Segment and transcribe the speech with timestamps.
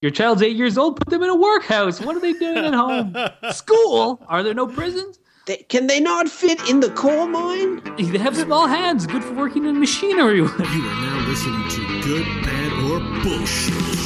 [0.00, 0.96] Your child's eight years old.
[0.96, 2.00] Put them in a workhouse.
[2.00, 3.16] What are they doing at home?
[3.52, 4.24] School?
[4.28, 5.18] Are there no prisons?
[5.46, 7.82] They, can they not fit in the coal mine?
[7.96, 10.36] They have small hands, good for working in machinery.
[10.38, 13.97] You are now listening to Good, Bad, or Bullshit.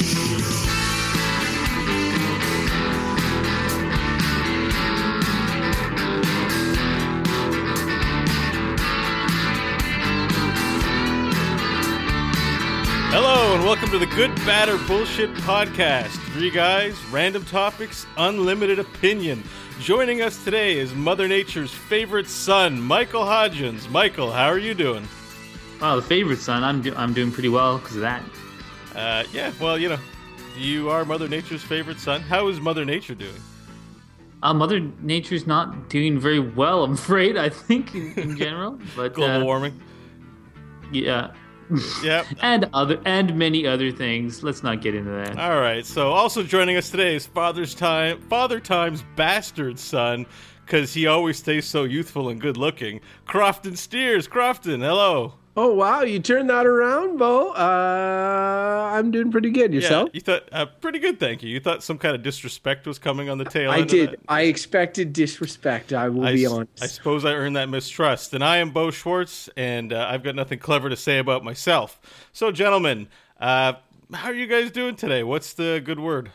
[13.62, 16.08] And welcome to the Good, Bad, or Bullshit podcast.
[16.32, 19.44] Three guys, random topics, unlimited opinion.
[19.78, 23.88] Joining us today is Mother Nature's favorite son, Michael Hodgins.
[23.88, 25.06] Michael, how are you doing?
[25.80, 26.64] Wow, the favorite son.
[26.64, 28.22] I'm do- I'm doing pretty well because of that.
[28.96, 29.98] Uh, yeah, well, you know,
[30.58, 32.20] you are Mother Nature's favorite son.
[32.20, 33.40] How is Mother Nature doing?
[34.42, 36.82] Uh, Mother Nature's not doing very well.
[36.82, 37.36] I'm afraid.
[37.36, 39.80] I think in, in general, but Global uh, warming.
[40.90, 41.30] yeah,
[42.02, 42.26] Yep.
[42.42, 44.42] and other and many other things.
[44.42, 45.38] Let's not get into that.
[45.38, 45.84] All right.
[45.84, 50.26] So, also joining us today is Father's Time, Father Time's bastard son,
[50.64, 53.00] because he always stays so youthful and good looking.
[53.26, 54.28] Crofton Steers.
[54.28, 55.34] Crofton, hello.
[55.54, 57.50] Oh wow, you turned that around, Beau.
[57.50, 59.74] Uh, I'm doing pretty good.
[59.74, 60.08] Yourself?
[60.08, 61.50] Yeah, you thought uh, pretty good, thank you.
[61.50, 63.70] You thought some kind of disrespect was coming on the tail.
[63.70, 64.10] I end of did.
[64.12, 64.20] that?
[64.28, 65.92] I expected disrespect.
[65.92, 66.82] I will I, be honest.
[66.82, 68.32] I suppose I earned that mistrust.
[68.32, 72.00] And I am Beau Schwartz, and uh, I've got nothing clever to say about myself.
[72.32, 73.08] So, gentlemen,
[73.38, 73.74] uh,
[74.14, 75.22] how are you guys doing today?
[75.22, 76.30] What's the good word?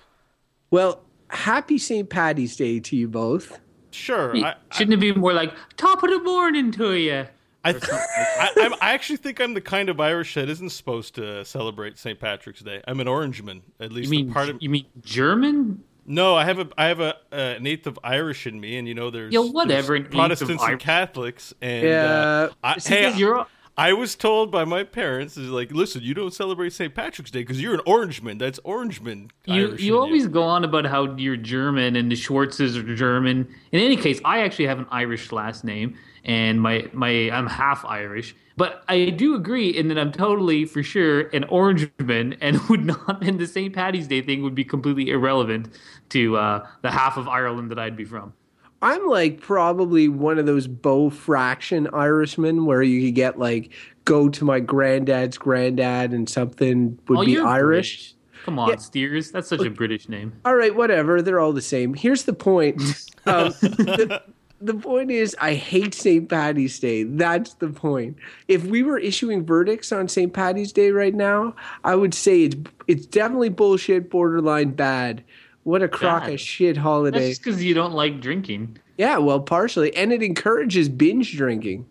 [0.70, 2.10] well, happy St.
[2.10, 3.60] Patty's Day to you both.
[3.92, 4.36] Sure.
[4.38, 7.26] I, I, Shouldn't it be more like top of the morning to you?
[7.68, 11.16] I, th- I, I'm, I actually think I'm the kind of Irish that isn't supposed
[11.16, 12.20] to celebrate St.
[12.20, 12.82] Patrick's Day.
[12.88, 14.58] I'm an Orangeman, at least You mean part of.
[14.62, 15.84] you mean German?
[16.06, 18.88] No, I have a I have a uh, an eighth of Irish in me, and
[18.88, 22.04] you know there's, Yeah, whatever, there's an eighth Protestants and Catholics, and Yeah.
[22.06, 23.46] uh, I, See, hey, You're
[23.80, 26.96] I was told by my parents is like, listen, you don't celebrate St.
[26.96, 28.40] Patrick's Day because you're an Orangeman.
[28.40, 29.30] That's Orangeman.
[29.46, 32.96] You Irish you in always go on about how you're German and the Schwartzes are
[32.96, 33.48] German.
[33.72, 35.96] In any case, I actually have an Irish last name,
[36.28, 38.36] and my my I'm half Irish.
[38.58, 43.24] But I do agree in that I'm totally for sure an Orangeman, and would not
[43.24, 43.74] and the St.
[43.74, 45.70] Patty's Day thing would be completely irrelevant
[46.10, 48.34] to uh, the half of Ireland that I'd be from.
[48.82, 53.74] I'm like probably one of those bow fraction Irishmen where you could get like
[54.06, 57.62] go to my granddad's granddad and something would Oh, be Irish.
[57.64, 58.14] British.
[58.46, 58.76] Come on, Yeah.
[58.78, 59.32] Steers.
[59.32, 60.32] That's such a British name.
[60.46, 61.22] All right, whatever.
[61.24, 61.94] They're all the same.
[61.96, 62.82] Here's the point.
[63.28, 64.22] Um, the,
[64.60, 66.28] the point is, I hate St.
[66.28, 67.04] Patty's Day.
[67.04, 68.18] That's the point.
[68.48, 70.34] If we were issuing verdicts on St.
[70.34, 72.56] Patty's Day right now, I would say it's
[72.88, 75.24] it's definitely bullshit, borderline bad.
[75.64, 76.34] What a crock Bad.
[76.34, 77.30] of shit That's holiday.
[77.30, 78.78] just because you don't like drinking.
[78.98, 81.86] Yeah, well, partially, and it encourages binge drinking.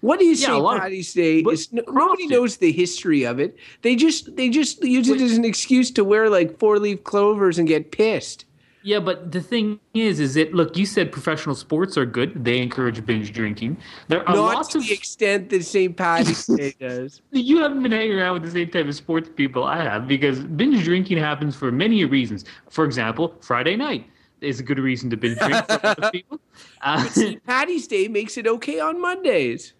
[0.00, 0.62] What is Yeah, St.
[0.62, 1.40] lot of- Patty's Day?
[1.72, 3.56] no, nobody knows the history of it.
[3.82, 7.58] They just they just use it as an excuse to wear like four leaf clovers
[7.58, 8.44] and get pissed.
[8.84, 12.44] Yeah, but the thing is, is that look, you said professional sports are good.
[12.44, 13.78] They encourage binge drinking.
[14.08, 15.96] There are Not lots to of the extent that St.
[15.96, 17.22] Patty's Day does.
[17.30, 20.40] you haven't been hanging around with the same type of sports people I have because
[20.40, 22.44] binge drinking happens for many reasons.
[22.68, 24.06] For example, Friday night
[24.42, 26.40] is a good reason to binge drink for a lot of people.
[26.82, 27.42] Uh, St.
[27.46, 29.72] Patty's Day makes it okay on Mondays.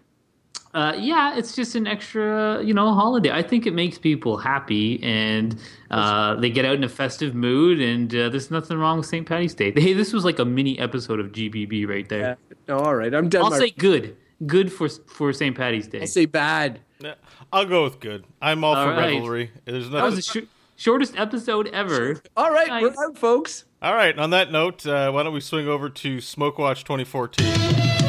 [0.75, 3.31] Uh, yeah, it's just an extra, you know, holiday.
[3.31, 5.57] I think it makes people happy and
[5.91, 7.81] uh, they get out in a festive mood.
[7.81, 9.27] And uh, there's nothing wrong with St.
[9.27, 9.73] Patty's Day.
[9.77, 12.37] Hey, this was like a mini episode of GBB right there.
[12.69, 13.45] No, all right, I'm done.
[13.45, 15.57] I'll my- say good, good for for St.
[15.57, 16.01] Patty's Day.
[16.01, 16.81] I'll say bad.
[17.01, 17.15] Yeah,
[17.53, 18.25] I'll go with good.
[18.43, 19.15] I'm all, All for right.
[19.15, 19.51] revelry.
[19.67, 20.43] There's That was nothing.
[20.43, 22.21] the sh- shortest episode ever.
[22.37, 22.83] All right, Nice.
[22.83, 23.65] we're out, folks.
[23.83, 24.19] all right.
[24.19, 28.04] On that note, uh, why don't we swing over to Smokewatch 2014?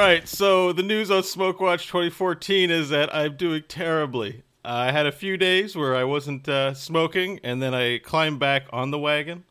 [0.00, 4.42] Right, so the news on Smokewatch 2014 is that I'm doing terribly.
[4.64, 8.64] I had a few days where I wasn't uh, smoking, and then I climbed back
[8.72, 9.44] on the wagon,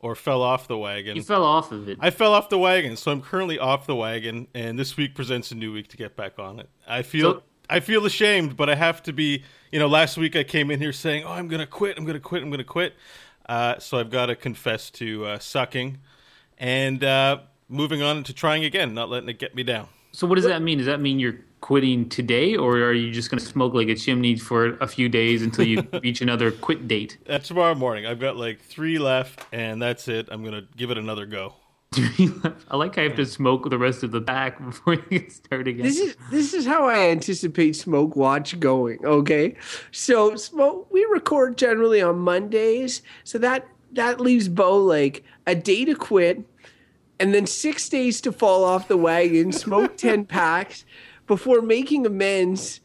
[0.00, 1.16] or fell off the wagon.
[1.16, 1.98] You fell off of it.
[2.00, 5.50] I fell off the wagon, so I'm currently off the wagon, and this week presents
[5.50, 6.68] a new week to get back on it.
[6.86, 9.42] I feel So- I feel ashamed, but I have to be.
[9.70, 11.98] You know, last week I came in here saying, "Oh, I'm gonna quit.
[11.98, 12.42] I'm gonna quit.
[12.42, 12.94] I'm gonna quit."
[13.46, 15.98] Uh, so I've got to confess to uh, sucking,
[16.56, 19.88] and uh, moving on to trying again, not letting it get me down.
[20.12, 20.78] so what does that mean?
[20.78, 23.94] Does that mean you're quitting today, or are you just going to smoke like a
[23.94, 27.18] chimney for a few days until you reach another quit date?
[27.28, 30.28] Uh, tomorrow morning, I've got like three left, and that's it.
[30.30, 31.54] I'm gonna give it another go.
[31.96, 35.30] I like how I have to smoke the rest of the pack before you can
[35.30, 35.84] start again.
[35.84, 39.04] This is this is how I anticipate Smoke Watch going.
[39.04, 39.56] Okay,
[39.90, 45.86] so smoke we record generally on Mondays, so that that leaves Beau like a day
[45.86, 46.42] to quit,
[47.20, 50.84] and then six days to fall off the wagon, smoke 10 packs
[51.26, 52.80] before making amends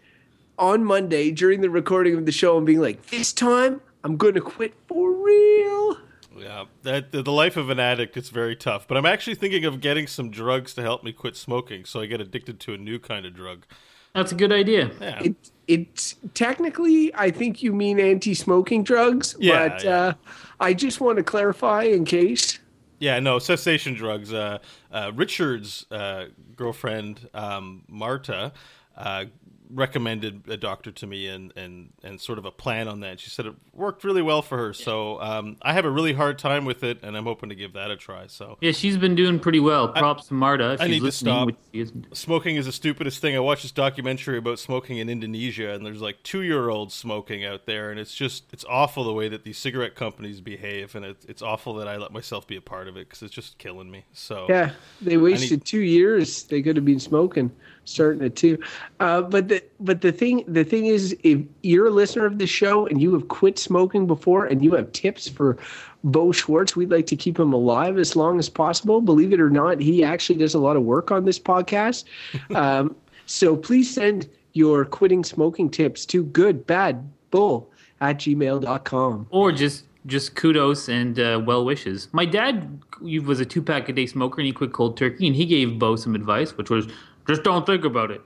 [0.58, 4.34] on Monday during the recording of the show and being like, this time I'm going
[4.36, 5.98] to quit for real.
[6.36, 8.88] Yeah, that the life of an addict is very tough.
[8.88, 12.06] But I'm actually thinking of getting some drugs to help me quit smoking, so I
[12.08, 13.66] get addicted to a new kind of drug.
[14.14, 14.92] That's a good idea.
[15.00, 15.36] Yeah, It,
[15.68, 19.92] it's technically, I think you mean anti smoking drugs, Yeah, but yeah.
[19.92, 20.14] Uh,
[20.60, 22.60] I just want to clarify in case.
[23.04, 24.32] Yeah, no cessation drugs.
[24.32, 24.60] Uh,
[24.90, 28.54] uh, Richard's uh, girlfriend um, Marta
[28.96, 29.26] uh,
[29.70, 33.20] recommended a doctor to me and, and and sort of a plan on that.
[33.20, 34.74] She said it worked really well for her.
[34.74, 37.74] So um, I have a really hard time with it, and I'm hoping to give
[37.74, 38.28] that a try.
[38.28, 39.90] So Yeah, she's been doing pretty well.
[39.90, 40.74] Props to Marta.
[40.74, 41.46] If I she's need to listening, stop.
[41.48, 42.18] which she isn't.
[42.18, 43.36] smoking is the stupidest thing.
[43.36, 47.46] I watched this documentary about smoking in Indonesia, and there's like two year olds smoking
[47.46, 51.06] out there, and it's just it's awful the way that these cigarette companies behave, and
[51.06, 53.58] it's it's awful that I let myself be a part of it because it's just
[53.58, 54.06] killing me.
[54.14, 54.72] So Yeah,
[55.02, 56.44] they wasted need- two years.
[56.44, 57.52] They could have been smoking,
[57.86, 58.58] starting at two.
[59.00, 62.48] Uh, but the but the thing the thing is, if you're a listener of the
[62.48, 65.58] show and you have quit smoking before, and you have tips for
[66.04, 69.02] Beau Schwartz, we'd like to keep him alive as long as possible.
[69.02, 72.06] Believe it or not, he actually does a lot of work on this podcast.
[72.56, 72.96] um,
[73.26, 77.72] so please send your quitting smoking tips to good bad bull
[78.02, 79.28] at gmail.com.
[79.32, 82.10] Or just just kudos and uh, well wishes.
[82.12, 85.36] My dad was a two pack a day smoker and he quit cold turkey and
[85.36, 86.88] he gave Beau some advice, which was
[87.28, 88.22] just don't think about it.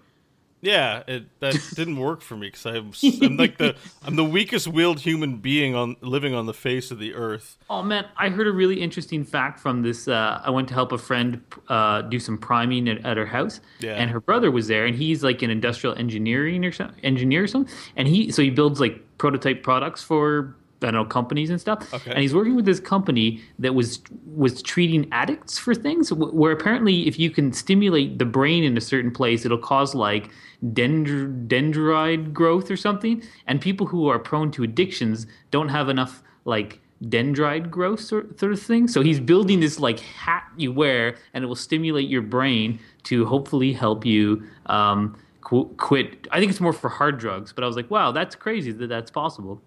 [0.62, 2.92] yeah, it, that didn't work for me because I'm,
[3.22, 6.98] I'm like the I'm the weakest willed human being on living on the face of
[6.98, 7.58] the earth.
[7.70, 10.08] Oh man, I heard a really interesting fact from this.
[10.08, 13.62] Uh, I went to help a friend uh, do some priming at, at her house,
[13.80, 13.94] Yeah.
[13.94, 17.48] and her brother was there, and he's like an industrial engineering or some, engineer or
[17.48, 21.60] something, and he so he builds like prototype products for I don't know companies and
[21.60, 22.12] stuff, Okay.
[22.12, 24.00] and he's working with this company that was
[24.36, 28.82] was treating addicts for things where apparently if you can stimulate the brain in a
[28.82, 30.30] certain place, it'll cause like
[30.64, 36.22] dendr- dendrite growth or something, and people who are prone to addictions don't have enough
[36.46, 38.88] like dendrite growth sort, sort of thing.
[38.88, 43.26] So he's building this like hat you wear, and it will stimulate your brain to
[43.26, 46.28] hopefully help you um, qu- quit.
[46.32, 48.88] I think it's more for hard drugs, but I was like, wow, that's crazy that
[48.88, 49.60] that's possible.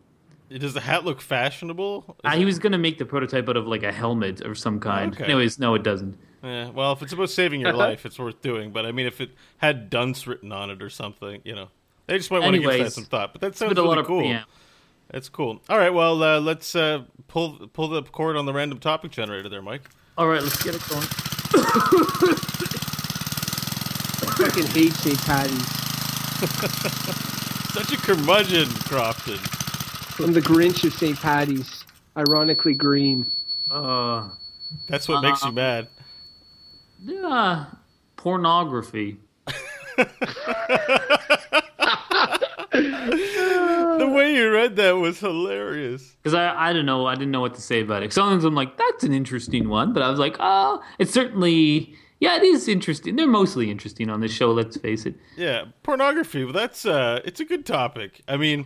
[0.58, 2.04] Does the hat look fashionable?
[2.08, 4.58] Is Uh, he was going to make the prototype out of like a helmet of
[4.58, 5.14] some kind.
[5.14, 5.24] Okay.
[5.24, 6.18] Anyways, no, it doesn't.
[6.42, 8.72] Yeah, well, if it's about saving your life, it's worth doing.
[8.72, 11.68] But I mean, if it had dunce written on it or something, you know,
[12.06, 13.32] they just might want to give that some thought.
[13.32, 14.24] But that sounds been a really lot of cool.
[14.24, 14.42] yeah.
[15.12, 15.60] That's cool.
[15.68, 19.48] All right, well, uh, let's uh, pull pull the cord on the random topic generator
[19.48, 19.82] there, Mike.
[20.18, 21.02] All right, let's get it going.
[21.02, 21.06] I
[24.36, 25.18] fucking hate St.
[25.22, 25.66] Patty's.
[27.72, 29.38] Such a curmudgeon, Crofton.
[30.18, 31.18] I'm the Grinch of St.
[31.18, 31.84] Patty's.
[32.16, 33.26] Ironically green.
[33.70, 34.28] Uh,
[34.88, 35.88] That's what makes you mad.
[37.04, 37.66] yeah,
[38.16, 39.18] pornography.
[42.72, 46.16] The way you read that was hilarious.
[46.22, 48.12] Because I, I don't know, I didn't know what to say about it.
[48.12, 52.36] Sometimes I'm like, that's an interesting one, but I was like, oh, it's certainly, yeah,
[52.36, 53.16] it is interesting.
[53.16, 54.52] They're mostly interesting on this show.
[54.52, 55.16] Let's face it.
[55.36, 56.44] Yeah, pornography.
[56.44, 58.22] Well, that's uh, it's a good topic.
[58.26, 58.64] I mean,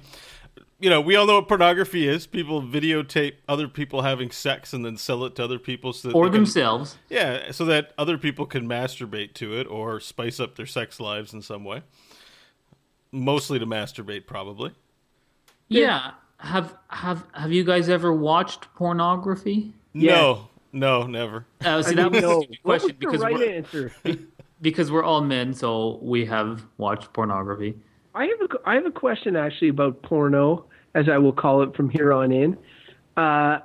[0.84, 2.26] you know, we all know what pornography is.
[2.26, 6.14] People videotape other people having sex and then sell it to other people, so that
[6.14, 6.98] Or they can- themselves.
[7.08, 11.32] Yeah, so that other people can masturbate to it or spice up their sex lives
[11.32, 11.84] in some way.
[13.12, 14.72] Mostly to masturbate, probably.
[15.68, 16.10] Yeah.
[16.36, 19.72] Have have have you guys ever watched pornography?
[19.94, 21.46] No, no, never.
[21.64, 22.40] Uh, see, that mean, was a no.
[22.42, 23.92] stupid was question the because right we're, answer?
[24.60, 27.74] because we're all men, so we have watched pornography.
[28.14, 31.74] I have a I have a question actually about porno, as I will call it
[31.76, 32.56] from here on in.
[33.16, 33.58] Uh,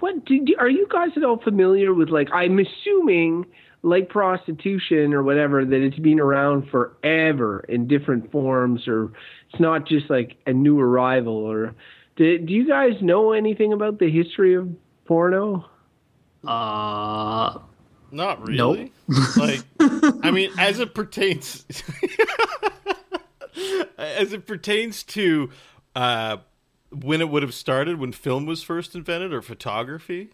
[0.00, 2.08] what do, do are you guys at all familiar with?
[2.08, 3.46] Like, I'm assuming,
[3.82, 9.12] like prostitution or whatever, that it's been around forever in different forms, or
[9.50, 11.34] it's not just like a new arrival.
[11.34, 11.74] Or
[12.16, 14.68] do, do you guys know anything about the history of
[15.06, 15.64] porno?
[16.46, 17.58] Uh,
[18.10, 18.92] Not really.
[19.08, 19.36] Nope.
[19.36, 19.60] like,
[20.22, 21.64] I mean, as it pertains,
[23.98, 25.50] as it pertains to
[25.98, 26.36] uh,
[26.92, 30.30] when it would have started, when film was first invented, or photography.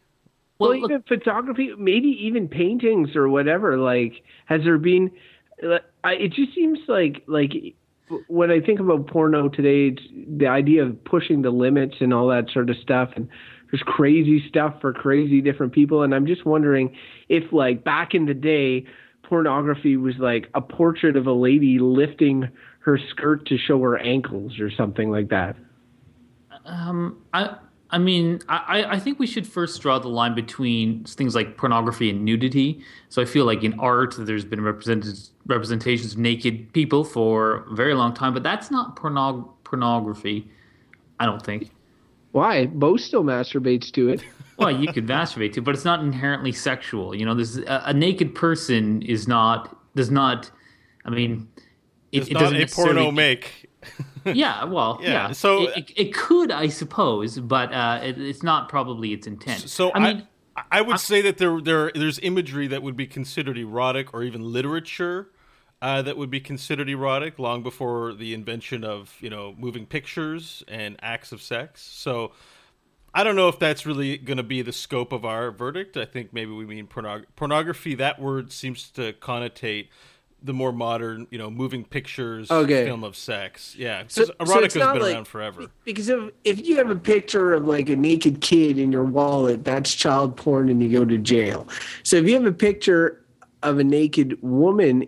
[0.59, 3.79] well, well, look, even photography, maybe even paintings or whatever.
[3.79, 5.11] Like, has there been?
[6.05, 7.53] I, it just seems like like
[8.29, 10.03] when I think about porno today, it's
[10.39, 13.27] the idea of pushing the limits and all that sort of stuff, and
[13.71, 16.03] there's crazy stuff for crazy different people.
[16.03, 16.95] And I'm just wondering
[17.31, 18.85] if, like, back in the day,
[19.29, 22.49] pornography was like a portrait of a lady lifting
[22.81, 25.57] her skirt to show her ankles or something like that.
[26.67, 27.57] um, I
[27.95, 32.11] I mean, I, I think we should first draw the line between things like pornography
[32.11, 32.83] and nudity.
[33.09, 35.17] So I feel like in art, there's been represented
[35.47, 40.51] representations of naked people for a very long time, but that's not pornog- pornography.
[41.21, 41.71] I don't think.
[42.33, 42.67] Why?
[42.67, 44.25] Beau still masturbates to it.
[44.57, 47.15] well, you could masturbate too, but it's not inherently sexual.
[47.15, 50.51] You know, this a, a naked person is not does not.
[51.05, 51.49] I mean,
[52.13, 53.71] it, it not a porno make.
[54.25, 55.11] yeah, well, yeah.
[55.11, 55.33] yeah.
[55.33, 59.69] So it, it, it, could, I suppose, but uh, it, it's not probably its intent.
[59.69, 63.07] So I mean, I, I would say that there, there, there's imagery that would be
[63.07, 65.31] considered erotic, or even literature
[65.83, 70.63] uh, that would be considered erotic, long before the invention of you know moving pictures
[70.69, 71.83] and acts of sex.
[71.83, 72.33] So.
[73.15, 75.97] I don't know if that's really going to be the scope of our verdict.
[75.97, 77.95] I think maybe we mean pornog- pornography.
[77.95, 79.89] That word seems to connotate
[80.43, 82.85] the more modern, you know, moving pictures okay.
[82.85, 83.75] film of sex.
[83.77, 85.71] Yeah, because so, erotica's so been like, around forever.
[85.85, 89.65] Because if if you have a picture of like a naked kid in your wallet,
[89.65, 91.67] that's child porn, and you go to jail.
[92.03, 93.25] So if you have a picture
[93.63, 95.07] of a naked woman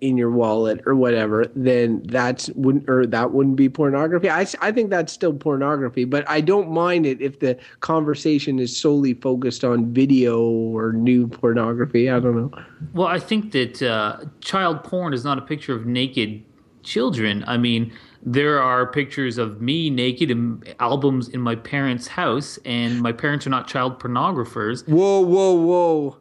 [0.00, 4.28] in your wallet or whatever, then that's wouldn't or that wouldn't be pornography.
[4.28, 8.76] I, I think that's still pornography, but I don't mind it if the conversation is
[8.76, 12.10] solely focused on video or new pornography.
[12.10, 12.62] I don't know.
[12.94, 16.42] Well, I think that uh, child porn is not a picture of naked
[16.82, 17.44] children.
[17.46, 23.00] I mean, there are pictures of me naked in albums in my parents' house, and
[23.00, 24.86] my parents are not child pornographers.
[24.88, 26.16] Whoa, whoa, whoa!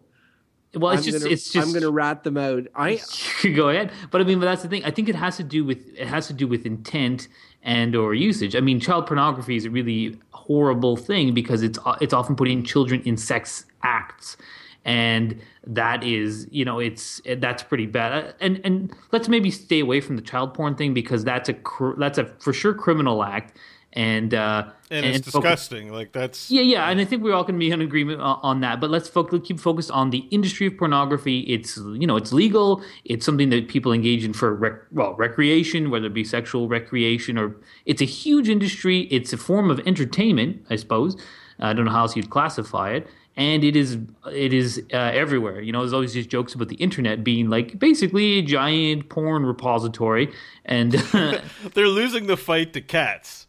[0.76, 2.68] Well, it's I'm just gonna, it's just I'm going to rat them out.
[2.76, 3.02] I
[3.56, 4.84] go ahead, but I mean, but that's the thing.
[4.86, 7.28] I think it has to do with it has to do with intent
[7.64, 8.56] and or usage.
[8.56, 13.02] I mean, child pornography is a really horrible thing because it's it's often putting children
[13.04, 14.38] in sex acts,
[14.86, 18.12] and that is you know it's that's pretty bad.
[18.12, 21.56] Uh, and and let's maybe stay away from the child porn thing because that's a
[21.98, 23.58] that's a for sure criminal act
[23.94, 25.88] and uh, and, and it's disgusting.
[25.88, 25.98] Focus.
[25.98, 26.90] Like that's yeah, yeah.
[26.90, 28.80] And I think we're all going to be in agreement on, on that.
[28.80, 31.42] But let's focus, keep focused on the industry of pornography.
[31.42, 32.84] It's you know it's legal.
[33.06, 37.38] It's something that people engage in for rec- well recreation, whether it be sexual recreation
[37.38, 37.56] or
[37.86, 39.02] it's a huge industry.
[39.12, 41.18] It's a form of entertainment, I suppose.
[41.60, 43.08] I don't know how else you'd classify it.
[43.36, 43.98] And it is
[44.34, 45.62] it is uh, everywhere.
[45.62, 49.46] You know, there's always these jokes about the internet being like basically a giant porn
[49.46, 50.34] repository,
[50.66, 50.92] and
[51.74, 53.48] they're losing the fight to cats.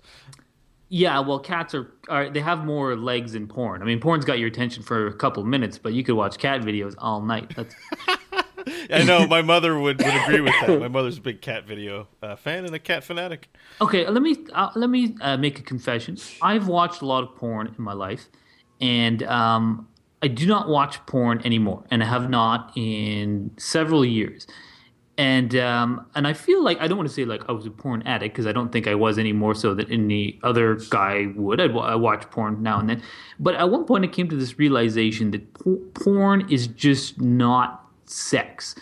[0.92, 3.80] Yeah, well, cats are, are they have more legs than porn.
[3.80, 6.62] I mean, porn's got your attention for a couple minutes, but you could watch cat
[6.62, 7.54] videos all night.
[7.54, 7.75] That's.
[8.92, 10.80] I know my mother would, would agree with that.
[10.80, 13.49] My mother's a big cat video uh, fan and a cat fanatic.
[13.80, 16.18] Okay, let me uh, let me uh, make a confession.
[16.42, 18.26] I've watched a lot of porn in my life,
[18.80, 19.88] and um,
[20.20, 24.49] I do not watch porn anymore, and I have not in several years
[25.20, 27.70] and um, and I feel like I don't want to say like I was a
[27.70, 31.30] porn addict because I don't think I was any more so than any other guy
[31.36, 31.60] would.
[31.60, 33.02] I'd, I watch porn now and then,
[33.38, 35.42] but at one point I came to this realization that
[35.92, 38.74] porn is just not sex.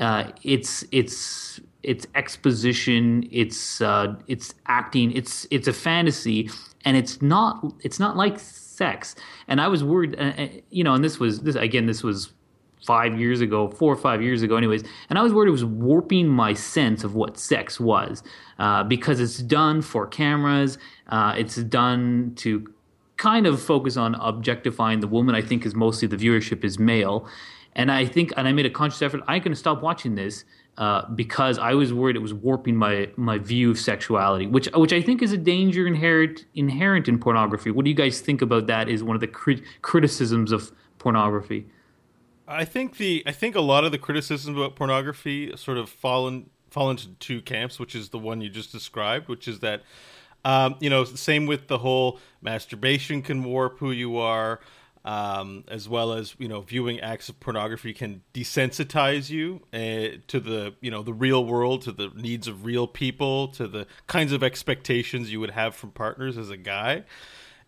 [0.00, 3.28] Uh, it's it's it's exposition.
[3.30, 5.12] It's uh, it's acting.
[5.12, 6.50] It's it's a fantasy,
[6.84, 9.14] and it's not it's not like sex.
[9.46, 10.94] And I was worried, uh, uh you know.
[10.94, 11.86] And this was this again.
[11.86, 12.32] This was
[12.84, 14.84] five years ago, four or five years ago, anyways.
[15.08, 18.22] And I was worried it was warping my sense of what sex was
[18.58, 20.78] uh, because it's done for cameras.
[21.08, 22.72] Uh, it's done to
[23.16, 25.34] kind of focus on objectifying the woman.
[25.34, 27.28] I think is mostly the viewership is male.
[27.76, 29.20] And I think, and I made a conscious effort.
[29.26, 30.44] I'm going to stop watching this
[30.78, 34.92] uh, because I was worried it was warping my my view of sexuality, which which
[34.92, 37.70] I think is a danger inherent inherent in pornography.
[37.70, 38.88] What do you guys think about that?
[38.88, 41.66] Is one of the crit- criticisms of pornography?
[42.46, 46.50] I think the I think a lot of the criticisms about pornography sort of fallen
[46.70, 49.82] fall into two camps, which is the one you just described, which is that
[50.44, 54.60] um, you know same with the whole masturbation can warp who you are,
[55.04, 60.40] um, as well as you know viewing acts of pornography can desensitize you uh, to
[60.40, 64.32] the you know the real world, to the needs of real people, to the kinds
[64.32, 67.04] of expectations you would have from partners as a guy.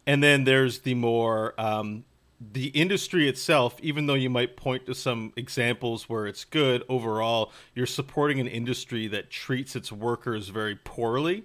[0.06, 2.04] And then there's the more um,
[2.40, 7.52] the industry itself, even though you might point to some examples where it's good, overall,
[7.75, 11.45] you're supporting an industry that treats its workers very poorly.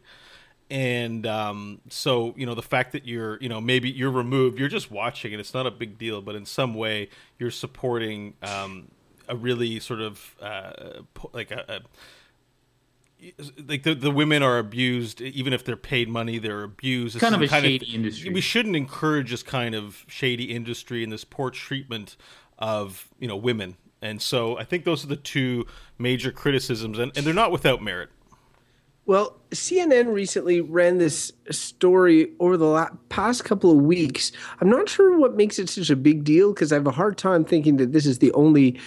[0.69, 4.69] And um, so, you know, the fact that you're, you know, maybe you're removed, you're
[4.69, 8.87] just watching and it's not a big deal, but in some way you're supporting um,
[9.27, 11.01] a really sort of uh,
[11.33, 11.79] like a, a
[13.67, 17.15] like the, the women are abused even if they're paid money they're abused.
[17.15, 18.31] It's kind of a kind shady of, industry.
[18.31, 22.17] We shouldn't encourage this kind of shady industry and this poor treatment
[22.57, 23.77] of you know women.
[24.03, 25.65] And so i think those are the two
[25.97, 28.09] major criticisms and, and they're not without merit.
[29.07, 34.31] Well, CNN recently ran this story over the la- past couple of weeks.
[34.61, 37.17] I'm not sure what makes it such a big deal because I have a hard
[37.17, 38.79] time thinking that this is the only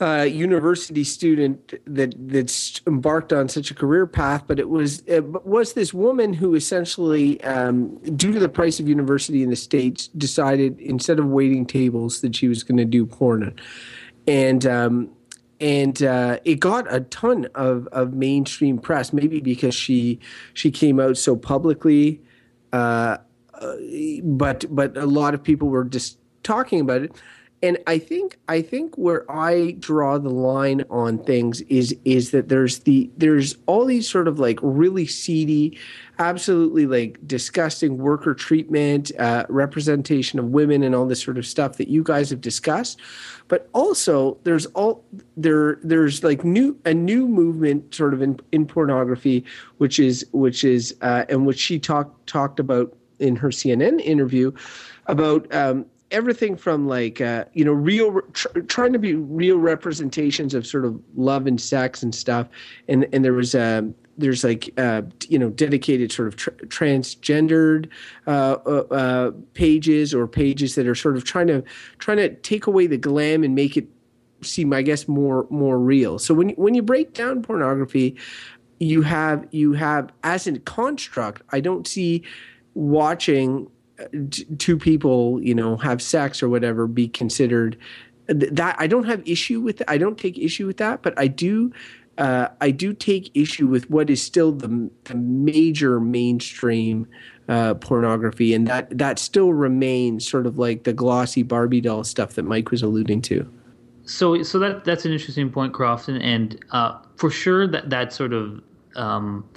[0.00, 4.44] uh, university student that that's embarked on such a career path.
[4.46, 8.88] But it was it was this woman who essentially, um, due to the price of
[8.88, 13.06] university in the states, decided instead of waiting tables that she was going to do
[13.06, 13.54] porn,
[14.26, 15.10] and um,
[15.60, 19.12] and uh, it got a ton of, of mainstream press.
[19.12, 20.18] Maybe because she
[20.54, 22.20] she came out so publicly,
[22.72, 23.18] uh,
[23.54, 23.76] uh,
[24.24, 27.16] but but a lot of people were just talking about it.
[27.64, 32.50] And I think I think where I draw the line on things is is that
[32.50, 35.78] there's the there's all these sort of like really seedy,
[36.18, 41.78] absolutely like disgusting worker treatment, uh, representation of women, and all this sort of stuff
[41.78, 43.00] that you guys have discussed.
[43.48, 45.02] But also there's all
[45.38, 49.42] there there's like new a new movement sort of in, in pornography
[49.78, 54.52] which is which is uh, and which she talked talked about in her CNN interview
[55.06, 60.54] about um, everything from like uh, you know real tr- trying to be real representations
[60.54, 62.48] of sort of love and sex and stuff
[62.88, 66.36] and and there was um, there's like uh, you know dedicated sort of
[66.68, 67.88] transgendered
[68.26, 71.62] uh, uh, uh, pages or pages that are sort of trying to
[71.98, 73.88] trying to take away the glam and make it
[74.42, 76.18] seem I guess more more real.
[76.18, 78.16] So when when you break down pornography,
[78.78, 81.42] you have you have as a construct.
[81.50, 82.22] I don't see
[82.74, 83.70] watching uh,
[84.58, 87.76] two people you know have sex or whatever be considered
[88.26, 91.72] that I don't have issue with I don't take issue with that, but I do
[92.18, 97.06] uh, I do take issue with what is still the, the major mainstream
[97.48, 102.34] uh, pornography, and that that still remains sort of like the glossy Barbie doll stuff
[102.34, 103.50] that Mike was alluding to.
[104.06, 108.32] So, so that that's an interesting point, Crofton, and uh, for sure that that sort
[108.32, 108.62] of
[108.96, 109.48] um,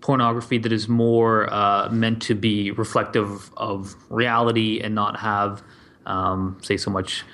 [0.00, 5.62] pornography that is more uh, meant to be reflective of reality and not have,
[6.06, 7.24] um, say, so much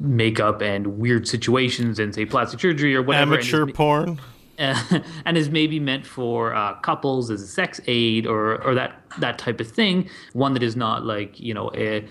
[0.00, 3.34] makeup and weird situations and say plastic surgery or whatever.
[3.34, 4.20] Amateur porn.
[4.58, 9.00] Uh, and is maybe meant for uh, couples as a sex aid or or that
[9.18, 10.08] that type of thing.
[10.32, 12.06] One that is not like you know a,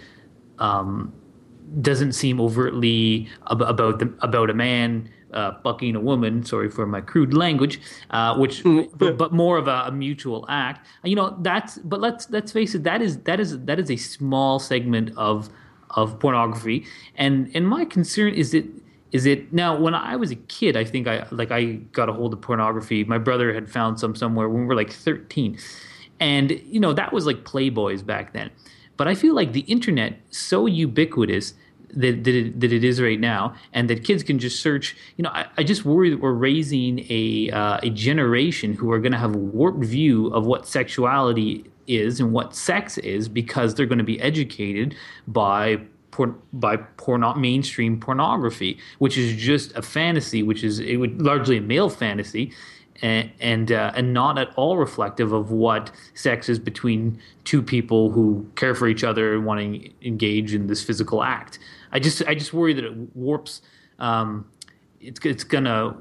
[0.60, 1.14] um,
[1.82, 6.44] doesn't seem overtly ab- about the, about a man uh, bucking a woman.
[6.46, 7.80] Sorry for my crude language,
[8.12, 8.90] uh, which mm.
[8.98, 10.88] but, but, more of a, a, mutual act.
[11.04, 12.84] You know that's but let's let's face it.
[12.84, 15.50] That is that is that is a small segment of
[15.92, 16.86] of pornography.
[17.16, 18.66] And and my concern is that
[19.12, 22.14] is it now when I was a kid, I think I like I got a
[22.14, 23.04] hold of pornography.
[23.04, 25.58] My brother had found some somewhere when we were like 13.
[26.20, 28.50] And you know, that was like Playboys back then.
[28.98, 31.54] But I feel like the internet so ubiquitous
[31.96, 34.96] that, that, it, that it is right now, and that kids can just search.
[35.18, 39.00] You know, I, I just worry that we're raising a uh, a generation who are
[39.00, 43.76] going to have a warped view of what sexuality is and what sex is because
[43.76, 44.96] they're going to be educated
[45.28, 51.22] by por- by porno- mainstream pornography, which is just a fantasy, which is it would
[51.22, 52.54] largely a male fantasy,
[53.04, 58.10] and and, uh, and not at all reflective of what sex is between two people
[58.10, 61.60] who care for each other and want to engage in this physical act.
[61.92, 63.62] I just I just worry that it warps.
[64.00, 64.50] Um,
[65.02, 65.96] it's it's gonna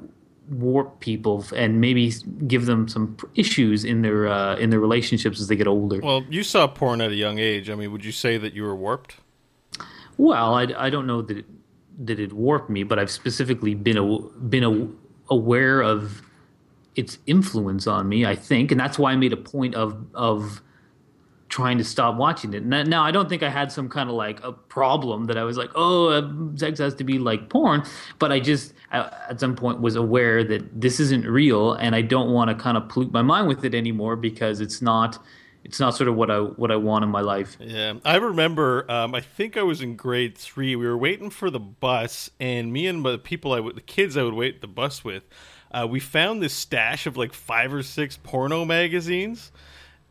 [0.48, 2.12] warp people and maybe
[2.46, 6.00] give them some issues in their uh, in their relationships as they get older.
[6.00, 7.68] Well, you saw porn at a young age.
[7.68, 9.16] I mean, would you say that you were warped?
[10.18, 11.46] Well, I, I don't know that it,
[12.06, 16.22] that it warped me, but I've specifically been a, been a, aware of
[16.94, 18.26] its influence on me.
[18.26, 20.62] I think, and that's why I made a point of of
[21.52, 22.64] trying to stop watching it.
[22.64, 25.58] Now, I don't think I had some kind of like a problem that I was
[25.58, 27.82] like, oh, uh, sex has to be like porn.
[28.18, 32.30] But I just at some point was aware that this isn't real, and I don't
[32.32, 35.22] want to kind of pollute my mind with it anymore because it's not.
[35.64, 37.56] It's not sort of what I what I want in my life.
[37.60, 38.90] Yeah, I remember.
[38.90, 40.74] Um, I think I was in grade three.
[40.74, 44.24] We were waiting for the bus, and me and the people I the kids I
[44.24, 45.22] would wait the bus with,
[45.72, 49.52] uh, we found this stash of like five or six porno magazines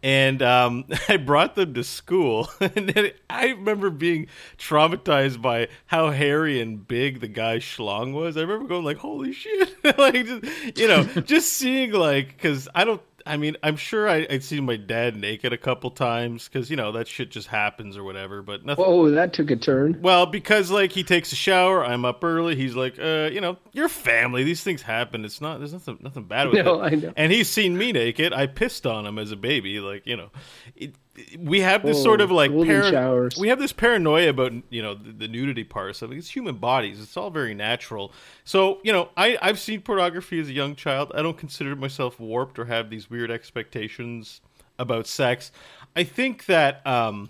[0.03, 6.61] and um, I brought them to school, and I remember being traumatized by how hairy
[6.61, 8.37] and big the guy's schlong was.
[8.37, 12.83] I remember going like, "Holy shit!" like, just, you know, just seeing like because I
[12.83, 16.69] don't I mean, I'm sure I, would seen my dad naked a couple times because
[16.69, 18.41] you know that shit just happens or whatever.
[18.41, 18.83] But nothing.
[18.83, 19.99] Whoa, that took a turn.
[20.01, 22.55] Well, because like he takes a shower, I'm up early.
[22.55, 24.43] He's like, uh, you know, your family.
[24.43, 25.25] These things happen.
[25.25, 25.59] It's not.
[25.59, 25.99] There's nothing.
[26.01, 26.93] Nothing bad with no, it.
[26.93, 27.13] I know.
[27.15, 28.33] And he's seen me naked.
[28.33, 29.79] I pissed on him as a baby.
[29.79, 30.29] Like you know,
[30.75, 30.95] it,
[31.37, 33.37] we have this Oh, sort of like para- showers.
[33.37, 35.95] we have this paranoia about you know the, the nudity part.
[35.97, 38.13] So it's human bodies; it's all very natural.
[38.45, 41.11] So you know, I I've seen pornography as a young child.
[41.13, 44.41] I don't consider myself warped or have these weird expectations
[44.79, 45.51] about sex.
[45.95, 47.29] I think that um,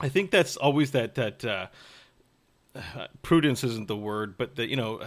[0.00, 1.66] I think that's always that that uh,
[2.76, 5.00] uh, prudence isn't the word, but the you know.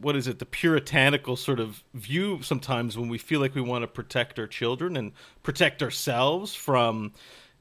[0.00, 3.82] What is it the puritanical sort of view sometimes when we feel like we want
[3.82, 7.12] to protect our children and protect ourselves from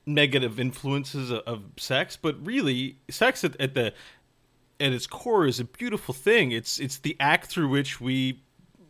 [0.05, 3.93] negative influences of, of sex but really sex at, at the
[4.81, 8.41] at its core is a beautiful thing it's it's the act through which we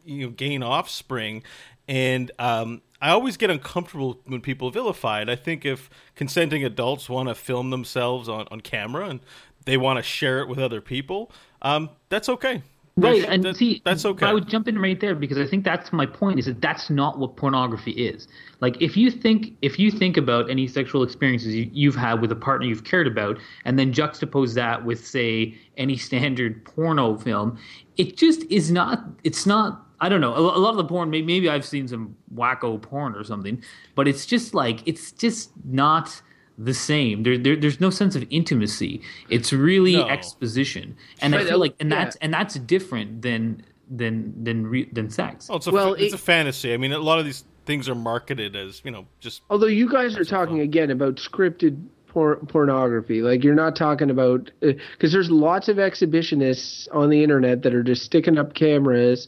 [0.06, 1.44] you know gain offspring
[1.88, 5.28] and um I always get uncomfortable when people vilify it.
[5.28, 9.20] I think if consenting adults want to film themselves on, on camera and
[9.66, 11.30] they want to share it with other people,
[11.62, 12.62] um, that's okay.
[12.96, 14.28] Right, and that- see, that's okay.
[14.28, 16.38] I would jump in right there because I think that's my point.
[16.38, 18.28] Is that that's not what pornography is.
[18.62, 22.32] Like, if you think if you think about any sexual experiences you, you've had with
[22.32, 27.58] a partner you've cared about, and then juxtapose that with, say, any standard porno film,
[27.98, 29.04] it just is not.
[29.24, 29.88] It's not.
[30.00, 30.36] I don't know.
[30.36, 33.64] A, a lot of the porn, maybe, maybe I've seen some wacko porn or something,
[33.96, 36.22] but it's just like it's just not
[36.58, 37.24] the same.
[37.24, 39.02] There, there there's no sense of intimacy.
[39.30, 40.08] It's really No.
[40.08, 42.04] exposition, and I feel like, and yeah.
[42.04, 45.50] that's and that's different than than than re, than sex.
[45.50, 46.74] Well, it's a, Well, it's it- a fantasy.
[46.74, 49.90] I mean, a lot of these things are marketed as you know just Although you
[49.90, 55.32] guys are talking again about scripted por- pornography, like you're not talking about because there's
[55.32, 59.28] lots of exhibitionists on the internet that are just sticking up cameras,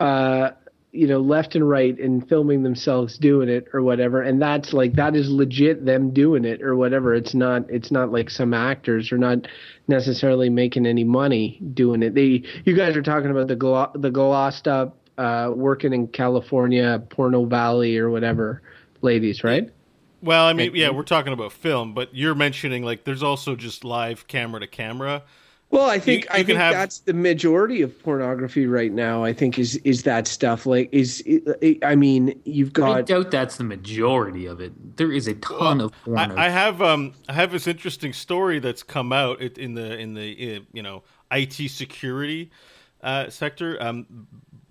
[0.00, 0.50] uh,
[0.92, 4.92] you know, left and right and filming themselves doing it or whatever, and that's like
[4.92, 7.14] that is legit them doing it or whatever.
[7.14, 9.48] It's not it's not like some actors are not
[9.88, 12.14] necessarily making any money doing it.
[12.14, 17.02] They you guys are talking about the glo- the glossed up uh, working in California,
[17.08, 18.60] Porno Valley or whatever,
[19.00, 19.70] ladies, right?
[20.22, 23.82] Well, I mean, yeah, we're talking about film, but you're mentioning like there's also just
[23.82, 25.22] live camera to camera.
[25.72, 29.24] Well, I think you I think have- that's the majority of pornography right now.
[29.24, 31.24] I think is is that stuff like is
[31.82, 32.98] I mean you've got.
[32.98, 34.98] I doubt that's the majority of it.
[34.98, 36.18] There is a ton of porn.
[36.18, 40.12] I, I have um I have this interesting story that's come out in the in
[40.12, 42.50] the uh, you know IT security
[43.02, 43.82] uh, sector.
[43.82, 44.28] Um,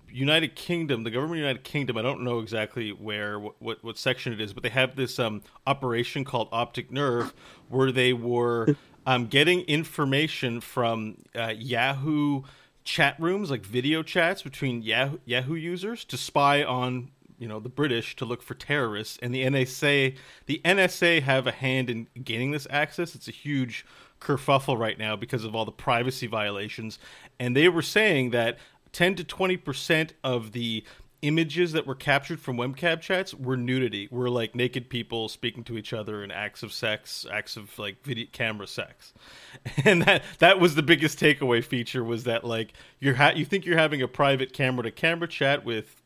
[0.08, 1.96] United Kingdom, the government of United Kingdom.
[1.96, 5.18] I don't know exactly where what, what what section it is, but they have this
[5.18, 7.34] um operation called Optic Nerve,
[7.70, 12.42] where they were um getting information from uh, Yahoo
[12.84, 17.68] chat rooms, like video chats between Yahoo, Yahoo users, to spy on you know the
[17.68, 22.50] British to look for terrorists, and the NSA the NSA have a hand in gaining
[22.52, 23.14] this access.
[23.14, 23.84] It's a huge
[24.20, 26.98] kerfuffle right now because of all the privacy violations,
[27.40, 28.58] and they were saying that
[28.92, 30.84] ten to twenty percent of the
[31.22, 35.78] images that were captured from webcam chats were nudity, were like naked people speaking to
[35.78, 39.14] each other and acts of sex, acts of like video camera sex,
[39.84, 43.64] and that that was the biggest takeaway feature was that like you're ha- you think
[43.64, 46.02] you're having a private camera to camera chat with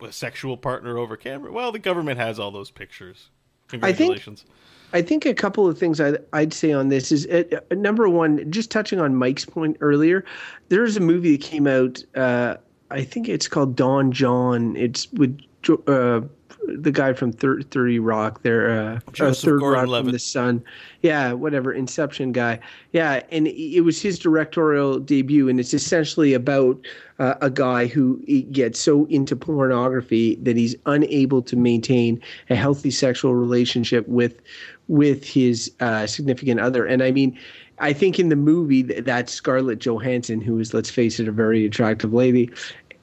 [0.00, 1.50] a sexual partner over camera.
[1.50, 3.30] Well, the government has all those pictures.
[3.68, 4.44] Congratulations.
[4.92, 8.08] I think a couple of things I'd, I'd say on this is uh, uh, number
[8.08, 10.24] one, just touching on Mike's point earlier,
[10.68, 12.02] there's a movie that came out.
[12.14, 12.56] Uh,
[12.90, 14.76] I think it's called Don Jon.
[14.76, 15.38] It's with
[15.86, 16.20] uh,
[16.66, 18.70] the guy from Thir- 30 Rock there.
[18.70, 20.12] Uh, uh, Third Rock from Gordon-Levitt.
[20.12, 20.64] the Sun.
[21.02, 21.72] Yeah, whatever.
[21.72, 22.58] Inception guy.
[22.92, 26.78] Yeah, and it was his directorial debut, and it's essentially about
[27.18, 28.18] uh, a guy who
[28.50, 34.40] gets so into pornography that he's unable to maintain a healthy sexual relationship with
[34.88, 36.84] with his uh, significant other.
[36.84, 37.38] And I mean,
[37.78, 41.32] I think in the movie th- that's Scarlett Johansson, who is, let's face it, a
[41.32, 42.50] very attractive lady.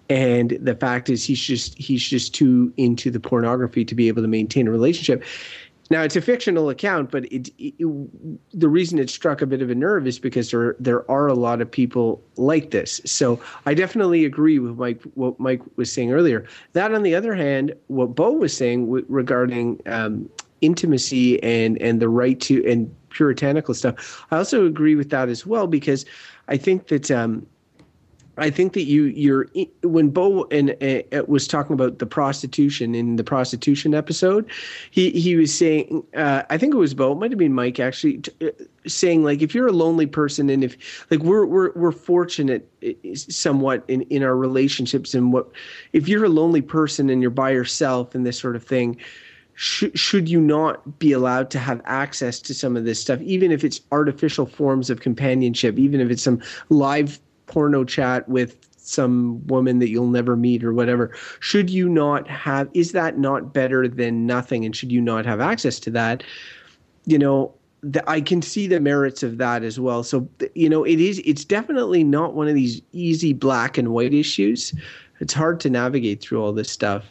[0.10, 4.22] And the fact is, he's just he's just too into the pornography to be able
[4.22, 5.24] to maintain a relationship.
[5.90, 7.76] Now it's a fictional account, but it, it,
[8.54, 11.34] the reason it struck a bit of a nerve is because there there are a
[11.34, 13.00] lot of people like this.
[13.06, 16.46] So I definitely agree with Mike what Mike was saying earlier.
[16.74, 20.30] That on the other hand, what Beau was saying w- regarding um,
[20.62, 25.46] intimacy and and the right to and puritanical stuff, I also agree with that as
[25.46, 26.06] well because
[26.48, 27.12] I think that.
[27.12, 27.46] Um,
[28.38, 29.48] I think that you you're
[29.82, 34.50] when Beau and uh, was talking about the prostitution in the prostitution episode,
[34.92, 37.80] he he was saying uh, I think it was Beau, it might have been Mike
[37.80, 38.52] actually t- uh,
[38.86, 42.92] saying like if you're a lonely person and if like we're we're we're fortunate uh,
[43.16, 45.50] somewhat in in our relationships and what
[45.94, 48.98] if you're a lonely person and you're by yourself and this sort of thing.
[49.60, 53.52] Should, should you not be allowed to have access to some of this stuff, even
[53.52, 59.46] if it's artificial forms of companionship, even if it's some live porno chat with some
[59.48, 63.88] woman that you'll never meet or whatever should you not have is that not better
[63.88, 66.24] than nothing and should you not have access to that
[67.06, 70.04] you know the, I can see the merits of that as well.
[70.04, 74.14] So you know, it is it's definitely not one of these easy black and white
[74.14, 74.74] issues.
[75.20, 77.06] It's hard to navigate through all this stuff.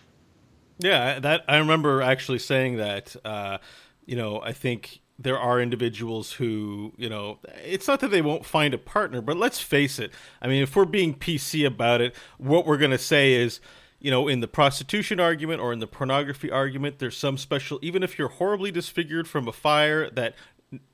[0.78, 3.16] Yeah, that I remember actually saying that.
[3.24, 3.58] Uh,
[4.04, 8.44] you know, I think there are individuals who, you know, it's not that they won't
[8.44, 10.12] find a partner, but let's face it.
[10.42, 13.60] I mean, if we're being PC about it, what we're going to say is,
[13.98, 18.02] you know, in the prostitution argument or in the pornography argument, there's some special, even
[18.02, 20.34] if you're horribly disfigured from a fire, that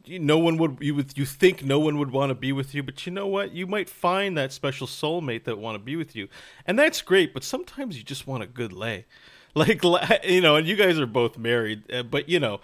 [0.07, 2.83] no one would you would you think no one would want to be with you
[2.83, 3.53] but you know what?
[3.53, 6.29] You might find that special soulmate that want to be with you.
[6.67, 9.07] And that's great but sometimes you just want a good lay.
[9.55, 9.85] Like
[10.25, 12.61] you know and you guys are both married uh, but you know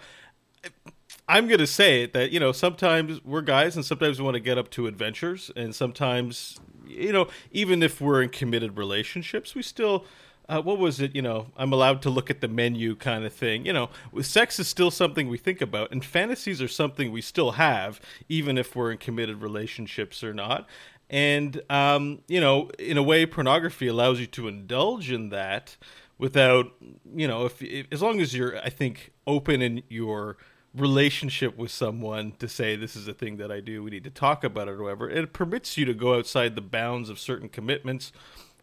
[1.29, 4.41] i'm going to say that you know sometimes we're guys and sometimes we want to
[4.41, 9.61] get up to adventures and sometimes you know even if we're in committed relationships we
[9.61, 10.05] still
[10.49, 11.15] uh, what was it?
[11.15, 13.67] You know, I'm allowed to look at the menu kind of thing.
[13.67, 13.89] You know,
[14.21, 18.57] sex is still something we think about, and fantasies are something we still have, even
[18.57, 20.67] if we're in committed relationships or not.
[21.07, 25.77] And um, you know, in a way, pornography allows you to indulge in that
[26.17, 26.73] without,
[27.15, 30.37] you know, if, if as long as you're, I think, open in your
[30.75, 34.09] relationship with someone to say this is a thing that I do, we need to
[34.09, 35.09] talk about it or whatever.
[35.09, 38.11] It permits you to go outside the bounds of certain commitments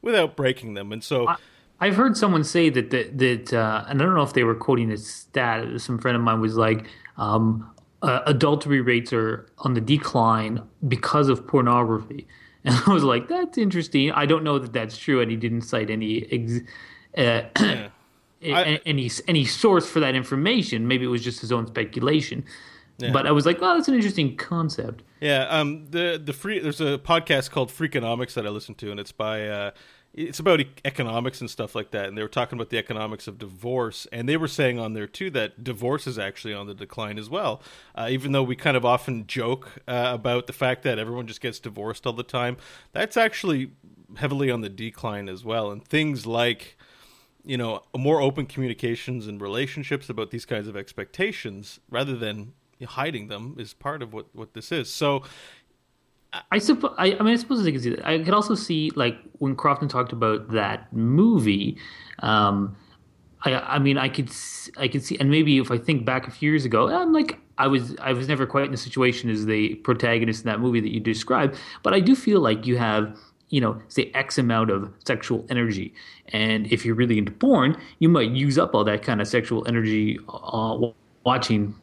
[0.03, 0.93] without breaking them.
[0.93, 1.29] And so.
[1.29, 1.37] I-
[1.79, 4.55] I've heard someone say that that, that uh, and I don't know if they were
[4.55, 5.81] quoting a stat.
[5.81, 6.87] Some friend of mine was like,
[7.19, 7.71] um,
[8.03, 12.27] uh, adultery rates are on the decline because of pornography,
[12.65, 14.11] and I was like, that's interesting.
[14.13, 16.27] I don't know that that's true, and he didn't cite any.
[16.33, 16.67] Ex-
[17.17, 17.89] uh, yeah.
[18.43, 20.87] I, any any source for that information.
[20.87, 22.45] Maybe it was just his own speculation.
[22.99, 23.13] Yeah.
[23.13, 25.03] But I was like, oh, that's an interesting concept.
[25.21, 29.01] Yeah, um, the the free there's a podcast called Freakonomics that I listen to, and
[29.01, 29.71] it's by uh,
[30.17, 33.39] it's about economics and stuff like that and they were talking about the economics of
[33.39, 37.19] divorce and they were saying on there too that divorce is actually on the decline
[37.19, 37.63] as well
[37.95, 41.43] uh, even though we kind of often joke uh, about the fact that everyone just
[41.43, 42.57] gets divorced all the time
[42.93, 43.71] that's actually
[44.17, 46.79] heavily on the decline as well and things like
[47.47, 52.53] you know more open communications and relationships about these kinds of expectations rather than
[52.87, 55.23] hiding them is part of what what this is so
[56.51, 56.95] I suppose.
[56.99, 58.07] I, I, mean, I suppose I could see that.
[58.07, 61.79] I could also see like when Crofton talked about that movie.
[62.19, 62.77] Um,
[63.43, 64.31] I, I mean, I could,
[64.77, 67.39] I could see, and maybe if I think back a few years ago, I'm like,
[67.59, 70.81] I was, I was never quite in the situation as the protagonist in that movie
[70.81, 71.57] that you described.
[71.83, 73.17] But I do feel like you have,
[73.57, 75.95] you know, say X amount of sexual energy,
[76.29, 79.67] and if you're really into porn, you might use up all that kind of sexual
[79.67, 80.79] energy uh,
[81.25, 81.75] watching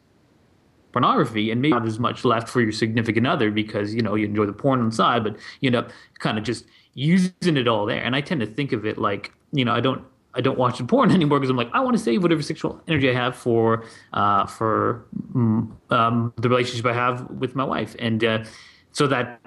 [0.92, 4.24] pornography and maybe not as much left for your significant other because you know you
[4.24, 7.66] enjoy the porn on the side but you end up kind of just using it
[7.66, 8.00] all there.
[8.00, 10.04] And i tend to think of it like you know i don't
[10.36, 12.80] I don't watch the porn anymore because I'm like I want to save whatever sexual
[12.86, 17.94] energy I have for uh, for mm, um, the relationship I have with my wife,
[17.98, 18.44] and uh,
[18.92, 19.40] so that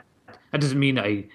[0.52, 1.26] that doesn't mean I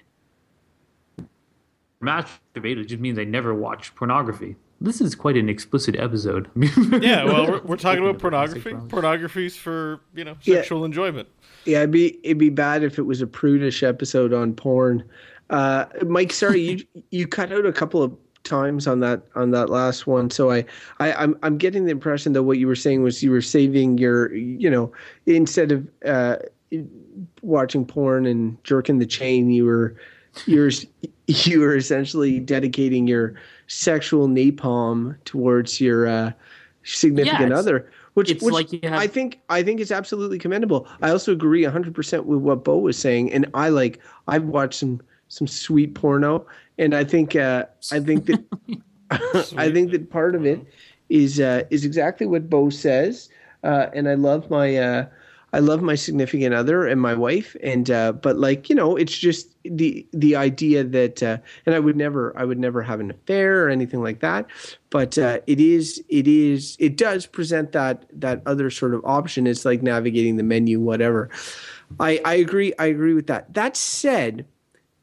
[2.03, 2.77] masturbate.
[2.77, 4.55] It just means I never watch pornography.
[4.81, 6.49] This is quite an explicit episode.
[7.01, 8.73] yeah, well, we're, we're talking about pornography.
[8.89, 10.85] Pornography's for you know sexual yeah.
[10.85, 11.27] enjoyment.
[11.65, 15.03] Yeah, it'd be it'd be bad if it was a prudish episode on porn.
[15.49, 19.69] Uh, Mike, sorry, you you cut out a couple of times on that on that
[19.69, 20.29] last one.
[20.29, 20.65] So I,
[20.99, 23.97] I I'm I'm getting the impression that what you were saying was you were saving
[23.97, 24.91] your you know
[25.25, 26.37] instead of uh,
[27.41, 29.95] watching porn and jerking the chain, you were
[30.45, 30.71] you're
[31.27, 33.35] you were essentially dedicating your
[33.67, 36.31] sexual napalm towards your uh,
[36.83, 38.93] significant yeah, other which, which like have...
[38.93, 40.87] I think I think is absolutely commendable.
[41.01, 45.01] I also agree 100% with what Beau was saying and I like I've watched some
[45.29, 46.45] some sweet porno
[46.77, 48.43] and I think uh, I think that
[49.57, 50.59] I think that part of it
[51.09, 53.29] is uh, is exactly what Beau says
[53.63, 55.05] uh, and I love my uh,
[55.53, 59.15] I love my significant other and my wife, and uh, but like you know, it's
[59.15, 61.37] just the the idea that, uh,
[61.67, 64.47] and I would never, I would never have an affair or anything like that.
[64.89, 69.45] But uh, it is, it is, it does present that that other sort of option.
[69.45, 71.29] It's like navigating the menu, whatever.
[71.99, 73.53] I I agree, I agree with that.
[73.53, 74.47] That said,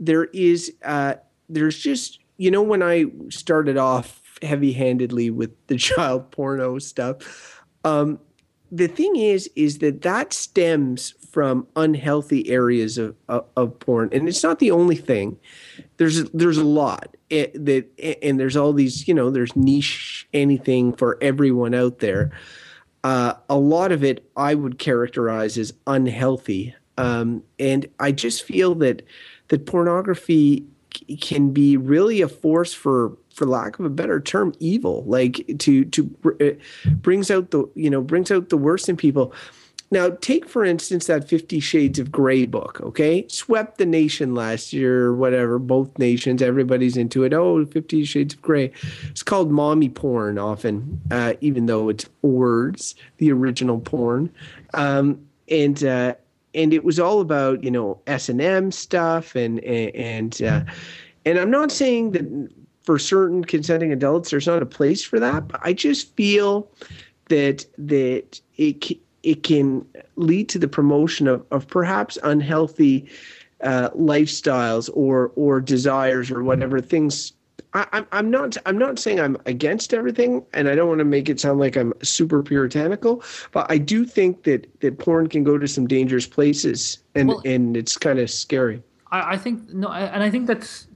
[0.00, 1.14] there is, uh,
[1.48, 7.62] there's just you know when I started off heavy handedly with the child porno stuff.
[7.84, 8.18] Um,
[8.70, 14.28] the thing is, is that that stems from unhealthy areas of, of, of porn, and
[14.28, 15.38] it's not the only thing.
[15.96, 17.88] There's there's a lot it, that,
[18.22, 22.33] and there's all these, you know, there's niche anything for everyone out there.
[23.02, 28.74] Uh, a lot of it I would characterize as unhealthy, um, and I just feel
[28.76, 29.02] that
[29.48, 34.53] that pornography c- can be really a force for for lack of a better term
[34.61, 35.03] evil.
[35.07, 39.33] Like to to uh, brings out the you know brings out the worst in people.
[39.90, 43.26] Now take for instance that 50 shades of gray book okay?
[43.29, 47.33] Swept the nation last year whatever both nations everybody's into it.
[47.33, 48.72] Oh 50 shades of gray
[49.09, 54.31] it's called mommy porn often uh, even though it's words the original porn.
[54.74, 56.14] Um, and uh,
[56.55, 60.72] and it was all about you know S and M stuff and and and, uh,
[61.24, 62.50] and I'm not saying that
[62.90, 66.68] for certain consenting adults there's not a place for that, but I just feel
[67.29, 73.09] that that it it can lead to the promotion of, of perhaps unhealthy
[73.62, 77.33] uh, lifestyles or or desires or whatever things
[77.74, 81.05] I, I'm I'm not I'm not saying I'm against everything, and I don't want to
[81.05, 83.22] make it sound like I'm super puritanical,
[83.53, 87.42] but I do think that that porn can go to some dangerous places, and Well-
[87.44, 88.83] and it's kind of scary.
[89.12, 90.88] I, I think no, I- and I think that's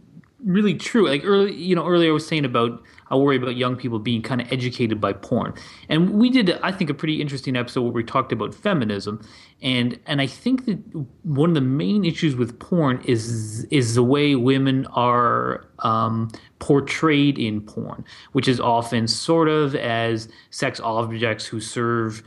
[0.44, 1.08] really true.
[1.08, 4.22] Like early, you know, earlier I was saying about I worry about young people being
[4.22, 5.54] kind of educated by porn,
[5.88, 9.20] and we did I think a pretty interesting episode where we talked about feminism,
[9.62, 10.78] and and I think that
[11.22, 17.38] one of the main issues with porn is is the way women are um, portrayed
[17.38, 22.22] in porn, which is often sort of as sex objects who serve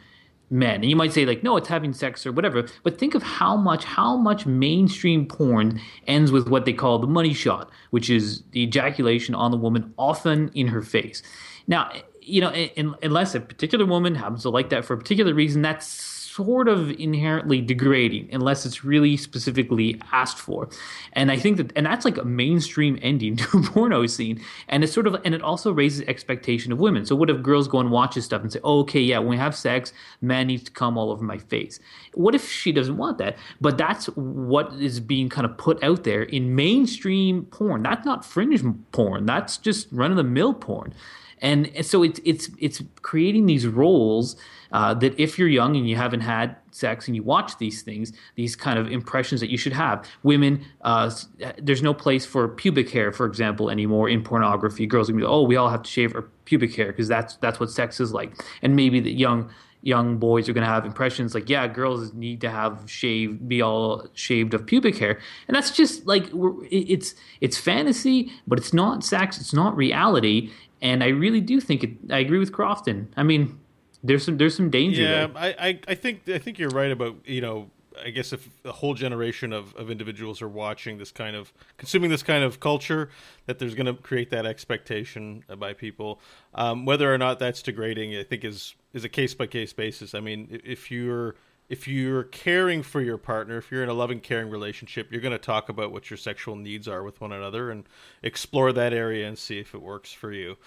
[0.49, 0.75] men.
[0.75, 2.67] And you might say like no it's having sex or whatever.
[2.83, 7.07] But think of how much how much mainstream porn ends with what they call the
[7.07, 11.21] money shot which is the ejaculation on the woman often in her face.
[11.67, 15.33] Now you know in, unless a particular woman happens to like that for a particular
[15.33, 20.69] reason that's sort of inherently degrading unless it's really specifically asked for.
[21.13, 24.39] And I think that and that's like a mainstream ending to a porno scene.
[24.69, 27.07] And it's sort of and it also raises expectation of women.
[27.07, 29.29] So what if girls go and watch this stuff and say, oh, okay, yeah, when
[29.29, 31.79] we have sex, man needs to come all over my face.
[32.13, 33.35] What if she doesn't want that?
[33.59, 37.81] But that's what is being kind of put out there in mainstream porn.
[37.81, 39.25] That's not fringe porn.
[39.25, 40.93] That's just run of the mill porn
[41.41, 44.35] and so it's it's it's creating these roles
[44.71, 48.11] uh, that if you're young and you haven't had sex and you watch these things,
[48.35, 50.05] these kind of impressions that you should have.
[50.23, 51.11] Women, uh,
[51.57, 54.85] there's no place for pubic hair, for example, anymore in pornography.
[54.85, 57.35] Girls are gonna be, oh, we all have to shave our pubic hair because that's
[57.37, 58.33] that's what sex is like.
[58.61, 59.49] And maybe the young
[59.83, 63.61] young boys are going to have impressions like yeah girls need to have shave be
[63.61, 66.29] all shaved of pubic hair and that's just like
[66.71, 71.83] it's it's fantasy but it's not sex it's not reality and i really do think
[71.83, 73.59] it i agree with crofton i mean
[74.03, 77.15] there's some there's some danger Yeah, I, I, I think I think you're right about
[77.25, 77.71] you know
[78.03, 82.09] I guess if a whole generation of, of individuals are watching this kind of consuming
[82.09, 83.09] this kind of culture,
[83.45, 86.21] that there's going to create that expectation by people.
[86.53, 90.13] Um, whether or not that's degrading, I think is is a case by case basis.
[90.13, 91.35] I mean, if you're
[91.69, 95.33] if you're caring for your partner, if you're in a loving, caring relationship, you're going
[95.33, 97.83] to talk about what your sexual needs are with one another and
[98.23, 100.57] explore that area and see if it works for you.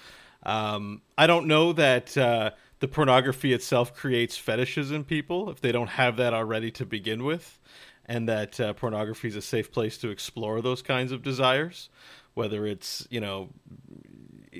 [0.42, 5.72] Um, I don't know that uh, the pornography itself creates fetishes in people if they
[5.72, 7.58] don't have that already to begin with,
[8.06, 11.88] and that uh, pornography is a safe place to explore those kinds of desires,
[12.34, 13.50] whether it's you know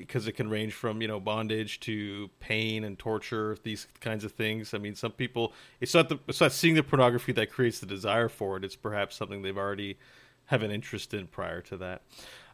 [0.07, 4.31] because it can range from you know bondage to pain and torture these kinds of
[4.31, 7.79] things i mean some people it's not the it's not seeing the pornography that creates
[7.79, 9.97] the desire for it it's perhaps something they've already
[10.45, 12.01] have an interest in prior to that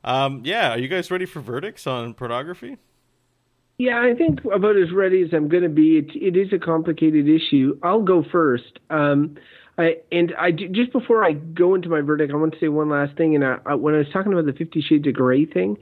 [0.04, 2.78] um, yeah are you guys ready for verdicts on pornography
[3.80, 6.00] Yeah, I think about as ready as I'm going to be.
[6.00, 7.78] It, it is a complicated issue.
[7.84, 8.80] I'll go first.
[8.90, 9.38] Um,
[9.78, 12.90] I, and I just before I go into my verdict, I want to say one
[12.90, 13.36] last thing.
[13.36, 15.78] And I, I, when I was talking about the Fifty Shades of Grey thing,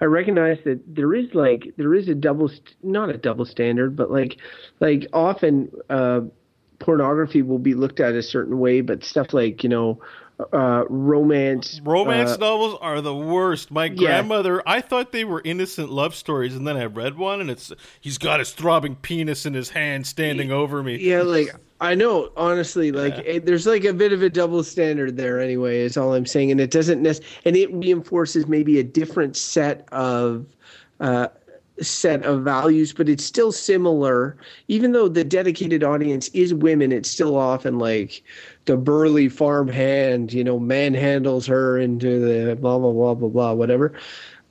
[0.00, 3.96] I recognize that there is like there is a double, st- not a double standard,
[3.96, 4.36] but like
[4.78, 6.20] like often uh,
[6.78, 10.00] pornography will be looked at a certain way, but stuff like you know
[10.52, 13.94] uh, romance, romance uh, novels are the worst my yeah.
[13.94, 17.72] grandmother i thought they were innocent love stories and then i read one and it's
[18.00, 22.30] he's got his throbbing penis in his hand standing over me Yeah, like I know,
[22.36, 25.40] honestly, like it, there's like a bit of a double standard there.
[25.40, 29.36] Anyway, is all I'm saying, and it doesn't nec- and it reinforces maybe a different
[29.36, 30.46] set of.
[31.00, 31.28] Uh,
[31.80, 34.36] set of values but it's still similar
[34.68, 38.22] even though the dedicated audience is women it's still often like
[38.66, 43.52] the burly farm hand you know manhandles her into the blah blah blah blah blah
[43.52, 43.92] whatever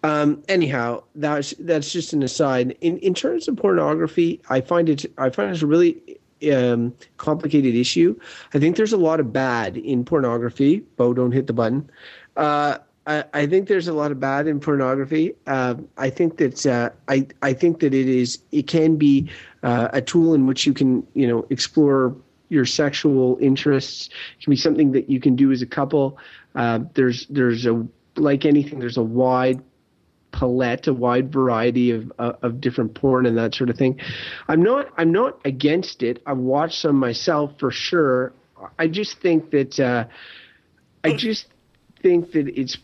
[0.03, 2.71] um, anyhow, that's that's just an aside.
[2.81, 6.19] In in terms of pornography, I find it I find it's a really
[6.53, 8.17] um, complicated issue.
[8.53, 10.79] I think there's a lot of bad in pornography.
[10.97, 11.89] Beau, don't hit the button.
[12.37, 12.77] Uh,
[13.09, 15.33] I, I think there's a lot of bad in pornography.
[15.47, 19.29] Uh, I think that uh, I I think that it is it can be
[19.63, 22.15] uh, a tool in which you can you know explore
[22.49, 24.09] your sexual interests.
[24.37, 26.19] It can be something that you can do as a couple.
[26.53, 27.83] Uh, there's there's a
[28.15, 29.63] like anything, there's a wide
[30.31, 33.99] palette, a wide variety of of different porn and that sort of thing.
[34.47, 36.21] I'm not I'm not against it.
[36.27, 38.33] I've watched some myself for sure.
[38.77, 40.05] I just think that uh,
[41.03, 41.47] I just
[42.01, 42.77] think that it's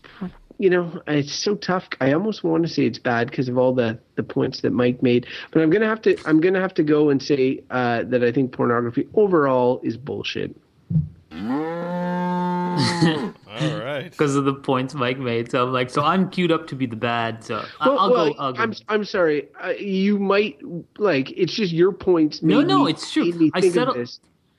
[0.58, 1.88] you know it's so tough.
[2.00, 5.02] I almost want to say it's bad because of all the the points that Mike
[5.02, 8.22] made, but I'm gonna have to I'm gonna have to go and say uh, that
[8.24, 10.54] I think pornography overall is bullshit.
[13.56, 14.04] All right.
[14.10, 15.50] because of the points Mike made.
[15.50, 17.42] So I'm like, so I'm queued up to be the bad.
[17.44, 18.38] So I- Well, I'll well, go.
[18.38, 18.62] I'll go.
[18.62, 19.48] I'm I'm sorry.
[19.62, 20.58] Uh, you might
[20.98, 22.42] like it's just your points.
[22.42, 23.24] No, no, me- it's true.
[23.24, 23.74] made me I think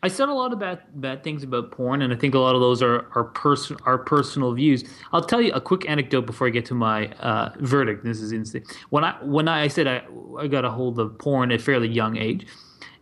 [0.08, 0.14] said of a- this.
[0.14, 2.55] I said a lot of bad bad things about porn, and I think a lot
[2.55, 4.84] of those are are person are personal views.
[5.12, 8.03] I'll tell you a quick anecdote before I get to my uh, verdict.
[8.03, 8.66] This is instant.
[8.89, 10.03] When I when I said I
[10.39, 12.45] I got a hold of porn at a fairly young age,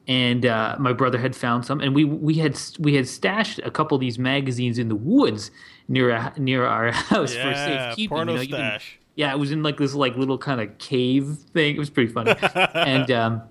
[0.08, 3.72] and uh, my brother had found some, and we we had we had stashed a
[3.72, 5.52] couple of these magazines in the woods
[5.88, 8.10] near a, near our house for Yeah, safekeeping.
[8.16, 9.00] porno you know, stash.
[9.16, 11.76] yeah, it was in like this like little kind of cave thing.
[11.76, 12.34] It was pretty funny.
[12.74, 13.42] and um,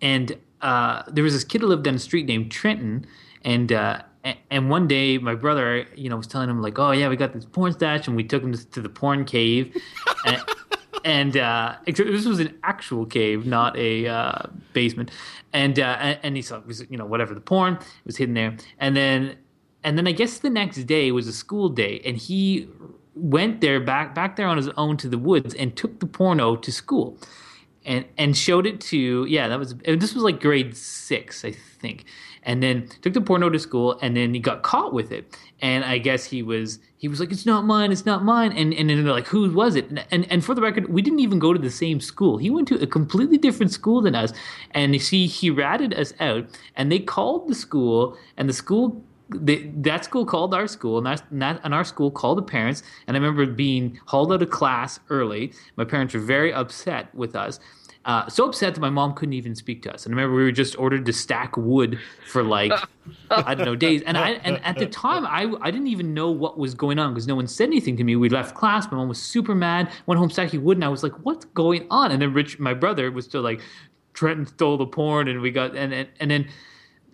[0.00, 3.06] and uh, there was this kid who lived down the street named Trenton,
[3.44, 4.02] and uh,
[4.50, 7.32] and one day my brother, you know, was telling him like, oh yeah, we got
[7.32, 9.74] this porn stash, and we took him to, the porn cave,
[10.26, 10.42] and,
[11.04, 14.42] and uh, this was an actual cave, not a uh,
[14.72, 15.10] basement,
[15.52, 18.56] and uh, and, he saw it was you know whatever the porn was hidden there,
[18.78, 19.36] and then
[19.84, 22.68] and then I guess the next day was a school day, and he
[23.14, 26.56] went there back back there on his own to the woods and took the porno
[26.56, 27.18] to school
[27.88, 32.04] and and showed it to yeah that was this was like grade six i think
[32.44, 35.84] and then took the porno to school and then he got caught with it and
[35.84, 38.90] i guess he was he was like it's not mine it's not mine and and
[38.90, 41.38] then they're like who was it and, and and for the record we didn't even
[41.38, 44.32] go to the same school he went to a completely different school than us
[44.72, 46.44] and you see he ratted us out
[46.76, 51.22] and they called the school and the school that school called our school, and, that,
[51.30, 52.82] and, that, and our school called the parents.
[53.06, 55.52] And I remember being hauled out of class early.
[55.76, 57.60] My parents were very upset with us.
[58.08, 60.06] Uh, so upset that my mom couldn't even speak to us.
[60.06, 62.72] And I remember we were just ordered to stack wood for like
[63.30, 64.00] I don't know days.
[64.06, 67.12] And I and at the time I I didn't even know what was going on
[67.12, 68.16] because no one said anything to me.
[68.16, 68.90] We left class.
[68.90, 69.92] My mom was super mad.
[70.06, 72.72] Went home stacking wood, and I was like, "What's going on?" And then Rich, my
[72.72, 73.60] brother, was still like,
[74.14, 76.48] "Trenton stole the porn," and we got and and, and then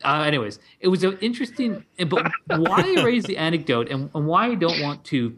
[0.04, 1.84] uh, anyways, it was an interesting.
[2.06, 5.36] But why I raise the anecdote and, and why I don't want to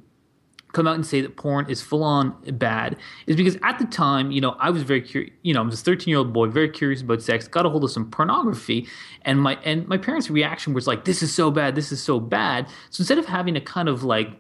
[0.73, 2.97] come out and say that porn is full on bad
[3.27, 5.33] is because at the time, you know, I was very curious.
[5.43, 7.49] You know, I was a 13 year old boy, very curious about sex.
[7.49, 8.87] Got a hold of some pornography,
[9.23, 11.75] and my and my parents' reaction was like, "This is so bad.
[11.75, 14.31] This is so bad." So instead of having a kind of like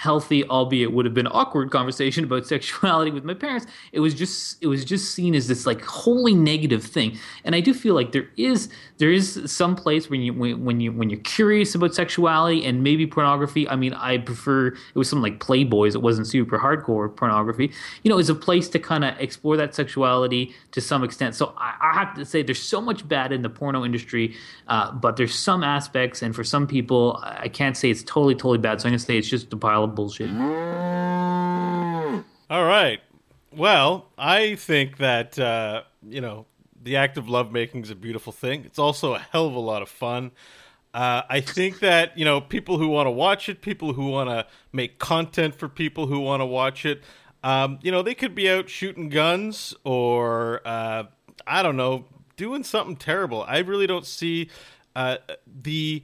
[0.00, 3.66] healthy, albeit would have been awkward conversation about sexuality with my parents.
[3.92, 7.18] It was just it was just seen as this like wholly negative thing.
[7.44, 10.80] And I do feel like there is there is some place when you when, when
[10.80, 13.68] you when you're curious about sexuality and maybe pornography.
[13.68, 15.94] I mean, I prefer it was something like Playboys.
[15.94, 17.70] It wasn't super hardcore pornography.
[18.02, 21.34] You know, is a place to kind of explore that sexuality to some extent.
[21.34, 24.34] So I, I have to say, there's so much bad in the porno industry,
[24.68, 28.58] uh, but there's some aspects, and for some people, I can't say it's totally totally
[28.58, 28.80] bad.
[28.80, 30.30] So I'm gonna say it's just a pile of bullshit.
[32.50, 33.00] All right.
[33.54, 36.46] Well, I think that uh, you know
[36.82, 38.64] the act of lovemaking is a beautiful thing.
[38.64, 40.32] It's also a hell of a lot of fun.
[40.92, 44.30] Uh, I think that you know people who want to watch it, people who want
[44.30, 47.02] to make content for people who want to watch it.
[47.42, 51.04] Um, you know, they could be out shooting guns or uh,
[51.46, 52.04] I don't know,
[52.36, 53.44] doing something terrible.
[53.46, 54.50] I really don't see
[54.96, 56.02] uh, the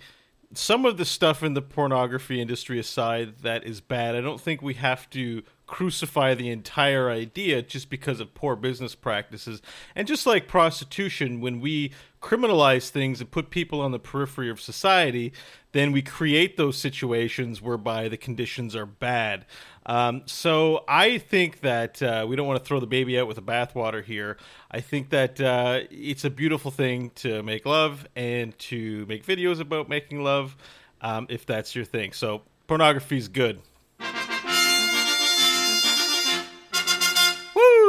[0.55, 4.15] some of the stuff in the pornography industry aside that is bad.
[4.15, 8.95] I don't think we have to crucify the entire idea just because of poor business
[8.95, 9.61] practices.
[9.95, 11.93] And just like prostitution, when we
[12.23, 15.33] criminalize things and put people on the periphery of society,
[15.73, 19.45] then we create those situations whereby the conditions are bad.
[19.87, 23.37] Um, so I think that uh, we don't want to throw the baby out with
[23.37, 24.37] the bathwater here.
[24.71, 29.61] I think that uh, it's a beautiful thing to make love and to make videos
[29.61, 30.57] about making love,
[31.01, 32.13] um, if that's your thing.
[32.13, 33.61] So pornography is good.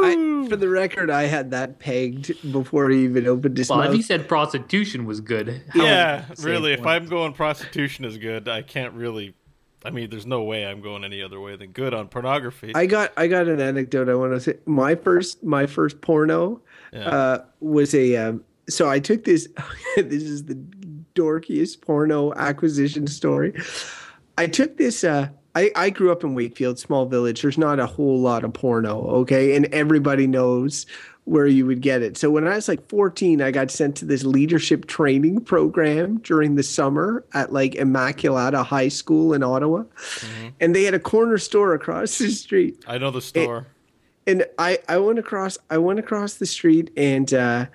[0.00, 3.78] I, for the record, I had that pegged before he even opened his mouth.
[3.78, 3.96] Well, if mouth.
[3.96, 6.72] he said prostitution was good, yeah, would you say really.
[6.74, 6.94] If porn?
[6.94, 9.34] I'm going prostitution is good, I can't really.
[9.84, 12.72] I mean, there's no way I'm going any other way than good on pornography.
[12.74, 14.58] I got I got an anecdote I want to say.
[14.66, 16.60] My first my first porno
[16.92, 19.48] uh, was a um, so I took this.
[19.96, 20.58] this is the
[21.14, 23.54] dorkiest porno acquisition story.
[24.36, 25.04] I took this.
[25.04, 27.42] Uh, I I grew up in Wakefield, small village.
[27.42, 30.86] There's not a whole lot of porno, okay, and everybody knows
[31.28, 32.16] where you would get it.
[32.16, 36.54] So when I was like 14, I got sent to this leadership training program during
[36.54, 39.84] the summer at like Immaculata High School in Ottawa.
[40.58, 42.82] And they had a corner store across the street.
[42.86, 43.66] I know the store.
[44.26, 47.66] And I, I went across I went across the street and uh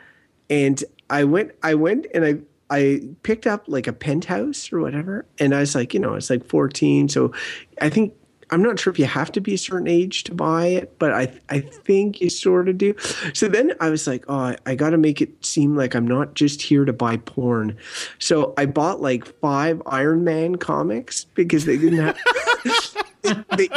[0.50, 2.36] and I went I went and I
[2.70, 6.30] I picked up like a penthouse or whatever and I was like, you know, it's
[6.30, 7.34] like 14, so
[7.82, 8.14] I think
[8.54, 11.12] I'm not sure if you have to be a certain age to buy it, but
[11.12, 12.94] I I think you sort of do.
[13.34, 16.08] So then I was like, oh, I, I got to make it seem like I'm
[16.08, 17.76] not just here to buy porn.
[18.20, 22.18] So I bought like five Iron Man comics because they didn't have.
[23.58, 23.70] they,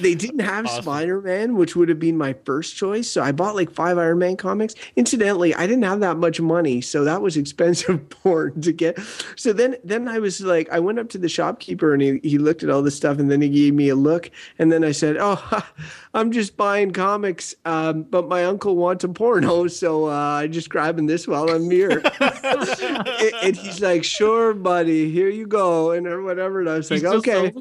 [0.00, 3.10] they didn't have Spider Man, which would have been my first choice.
[3.10, 4.74] So I bought like five Iron Man comics.
[4.96, 8.98] Incidentally, I didn't have that much money, so that was expensive porn to get.
[9.36, 12.38] So then, then I was like, I went up to the shopkeeper and he, he
[12.38, 14.30] looked at all this stuff and then he gave me a look.
[14.58, 15.62] And then I said, Oh,
[16.14, 20.68] I'm just buying comics, um, but my uncle wants a porno, so uh, I'm just
[20.68, 22.02] grabbing this while I'm here.
[22.20, 26.60] and, and he's like, Sure, buddy, here you go, and or whatever.
[26.60, 27.52] And I was like, Okay.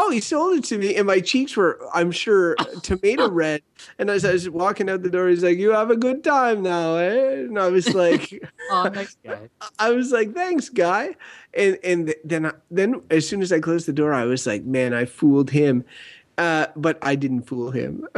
[0.00, 0.08] Sold it to you?
[0.08, 3.62] Oh, he sold it to me, and my cheeks were, I'm sure, tomato red.
[3.98, 6.62] And as I was walking out the door, he's like, "You have a good time
[6.62, 8.32] now, eh?" And I was like,
[8.70, 9.48] Oh, nice guy.
[9.78, 11.16] I was like, "Thanks, guy."
[11.54, 14.64] And and then I- then as soon as I closed the door, I was like,
[14.64, 15.84] "Man, I fooled him."
[16.38, 18.06] Uh, but I didn't fool him.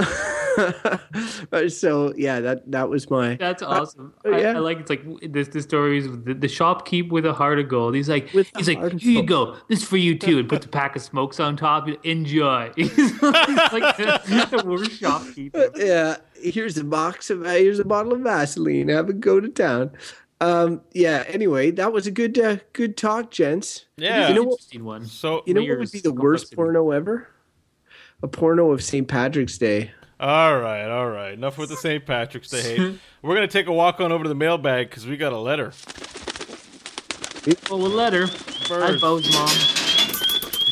[1.68, 4.14] so yeah, that that was my That's awesome.
[4.24, 4.50] uh, yeah.
[4.56, 5.48] I like it's like this.
[5.48, 7.94] The stories with the, the shopkeep with a heart of gold.
[7.94, 9.56] He's like, With he's like, heart of here you go.
[9.68, 11.88] This is for you too, and puts a pack of smokes on top.
[12.04, 12.70] Enjoy.
[12.76, 12.90] He's
[13.22, 15.54] like the, the worst shopkeep.
[15.54, 15.72] ever.
[15.76, 18.88] yeah, here's a box of here's a bottle of Vaseline.
[18.88, 19.92] Have a go to town.
[20.40, 21.22] Um, yeah.
[21.28, 23.86] Anyway, that was a good uh, good talk, gents.
[23.96, 24.28] Yeah.
[24.28, 24.52] You know what?
[24.54, 25.06] Interesting one.
[25.06, 27.28] So, You know what would be the worst porno ever?
[28.24, 29.06] A porno of St.
[29.06, 29.92] Patrick's Day.
[30.22, 31.32] All right, all right.
[31.32, 32.06] Enough with the St.
[32.06, 32.98] Patrick's Day hate.
[33.22, 35.72] We're gonna take a walk on over to the mailbag because we got a letter.
[37.68, 38.26] Well, a letter.
[38.28, 39.48] Hi, Beau's mom.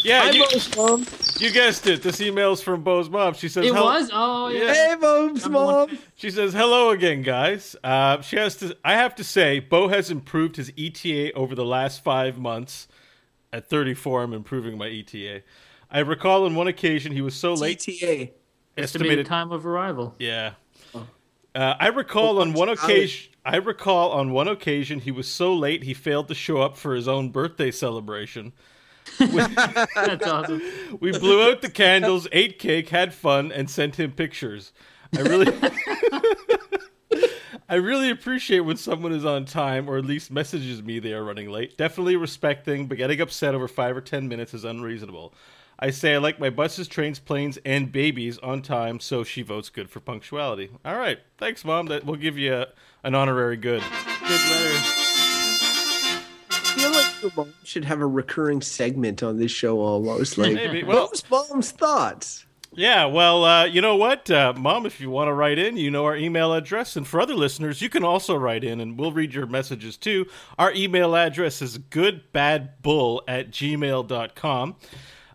[0.05, 1.05] Yeah, Hi, you, Beau's mom.
[1.41, 2.01] you guessed it.
[2.01, 3.35] This email's from Beau's mom.
[3.35, 4.09] She says, It "Hel- was.
[4.13, 4.67] Oh yeah.
[4.67, 4.73] Yeah.
[4.91, 5.75] Hey, Beau's Number one.
[5.91, 5.99] mom.
[6.15, 8.77] She says, "Hello again, guys." Uh, she has to.
[8.85, 12.87] I have to say, Beau has improved his ETA over the last five months.
[13.53, 15.43] At 34, I'm improving my ETA.
[15.91, 17.85] I recall on one occasion he was so late.
[17.89, 18.31] ETA.
[18.83, 20.15] Estimated time of arrival.
[20.19, 20.53] Yeah.
[21.55, 23.33] Uh, I recall on one occasion.
[23.45, 26.95] I recall on one occasion he was so late he failed to show up for
[26.95, 28.53] his own birthday celebration.
[29.19, 30.63] That's awesome.
[31.01, 34.73] We blew out the candles, ate cake, had fun, and sent him pictures.
[35.17, 35.53] I really,
[37.69, 41.25] I really appreciate when someone is on time or at least messages me they are
[41.25, 41.77] running late.
[41.77, 45.35] Definitely respecting, but getting upset over five or ten minutes is unreasonable.
[45.83, 49.71] I say I like my buses, trains, planes, and babies on time, so she votes
[49.71, 50.71] good for punctuality.
[50.85, 51.87] All right, thanks, mom.
[51.87, 52.67] That we'll give you a,
[53.03, 53.83] an honorary good.
[54.21, 54.77] Good letter.
[56.51, 60.37] I feel like your mom should have a recurring segment on this show almost.
[60.37, 60.83] Like, Maybe.
[60.85, 62.45] Well- Beau's mom's thoughts.
[62.73, 65.91] Yeah, well, uh, you know what, uh, Mom, if you want to write in, you
[65.91, 66.95] know our email address.
[66.95, 70.27] And for other listeners, you can also write in and we'll read your messages too.
[70.57, 74.77] Our email address is goodbadbull at gmail.com.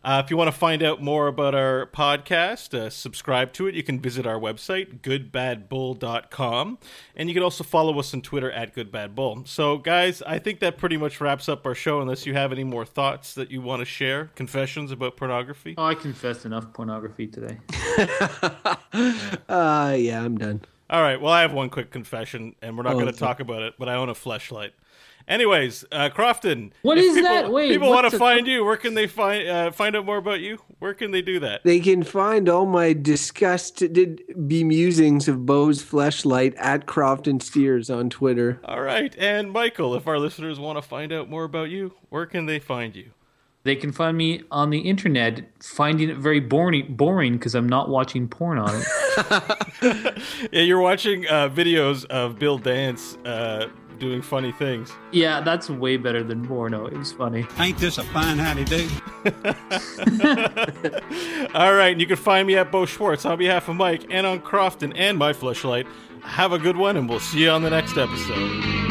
[0.05, 3.73] Uh, if you want to find out more about our podcast, uh, subscribe to it,
[3.73, 6.77] you can visit our website, goodbadbull.com.
[7.15, 9.47] And you can also follow us on Twitter at goodbadbull.
[9.47, 12.63] So, guys, I think that pretty much wraps up our show, unless you have any
[12.63, 15.73] more thoughts that you want to share, confessions about pornography.
[15.75, 17.57] Oh, I confessed enough pornography today.
[19.49, 20.61] Uh, yeah, I'm done.
[20.89, 21.19] All right.
[21.19, 23.73] Well, I have one quick confession, and we're not Oh, going to talk about it,
[23.79, 24.71] but I own a fleshlight.
[25.27, 26.71] Anyways, uh, Crofton.
[26.83, 27.51] What is people, that?
[27.51, 28.63] Wait, people want to a- find you.
[28.63, 30.59] Where can they find uh, find out more about you?
[30.79, 31.63] Where can they do that?
[31.63, 38.59] They can find all my disgusted bemusings of Beau's fleshlight at Crofton Steers on Twitter.
[38.65, 39.15] All right.
[39.17, 42.59] And Michael, if our listeners want to find out more about you, where can they
[42.59, 43.11] find you?
[43.63, 47.89] They can find me on the internet, finding it very boring boring because I'm not
[47.89, 48.85] watching porn on it.
[50.51, 53.69] Yeah, you're watching uh, videos of Bill Dance uh,
[53.99, 54.91] doing funny things.
[55.11, 56.85] yeah, that's way better than porno.
[56.85, 57.45] It was funny.
[57.59, 58.87] Ain't this a fine howdy do?
[61.53, 61.91] All right.
[61.91, 64.93] And you can find me at Beau Schwartz on behalf of Mike and on Crofton
[64.93, 65.87] and my fleshlight.
[66.21, 68.84] Have a good one, and we'll see you on the next episode.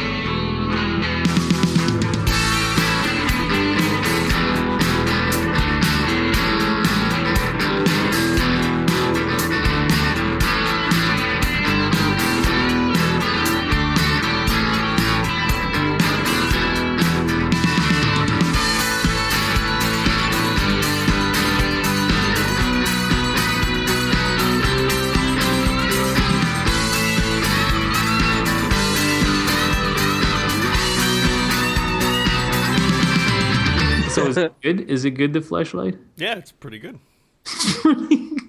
[34.37, 34.89] Is it good?
[34.89, 35.97] Is it good the flashlight?
[36.17, 36.99] Yeah, it's pretty good.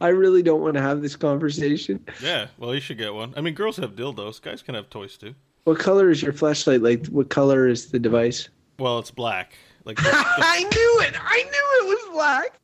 [0.00, 2.04] I really don't want to have this conversation.
[2.22, 3.34] Yeah, well, you should get one.
[3.36, 4.40] I mean, girls have dildos.
[4.40, 5.34] Guys can have toys too.
[5.64, 6.82] What color is your flashlight?
[6.82, 8.48] Like, what color is the device?
[8.78, 9.54] Well, it's black.
[9.84, 11.14] Like I knew it.
[11.22, 12.60] I knew it was black.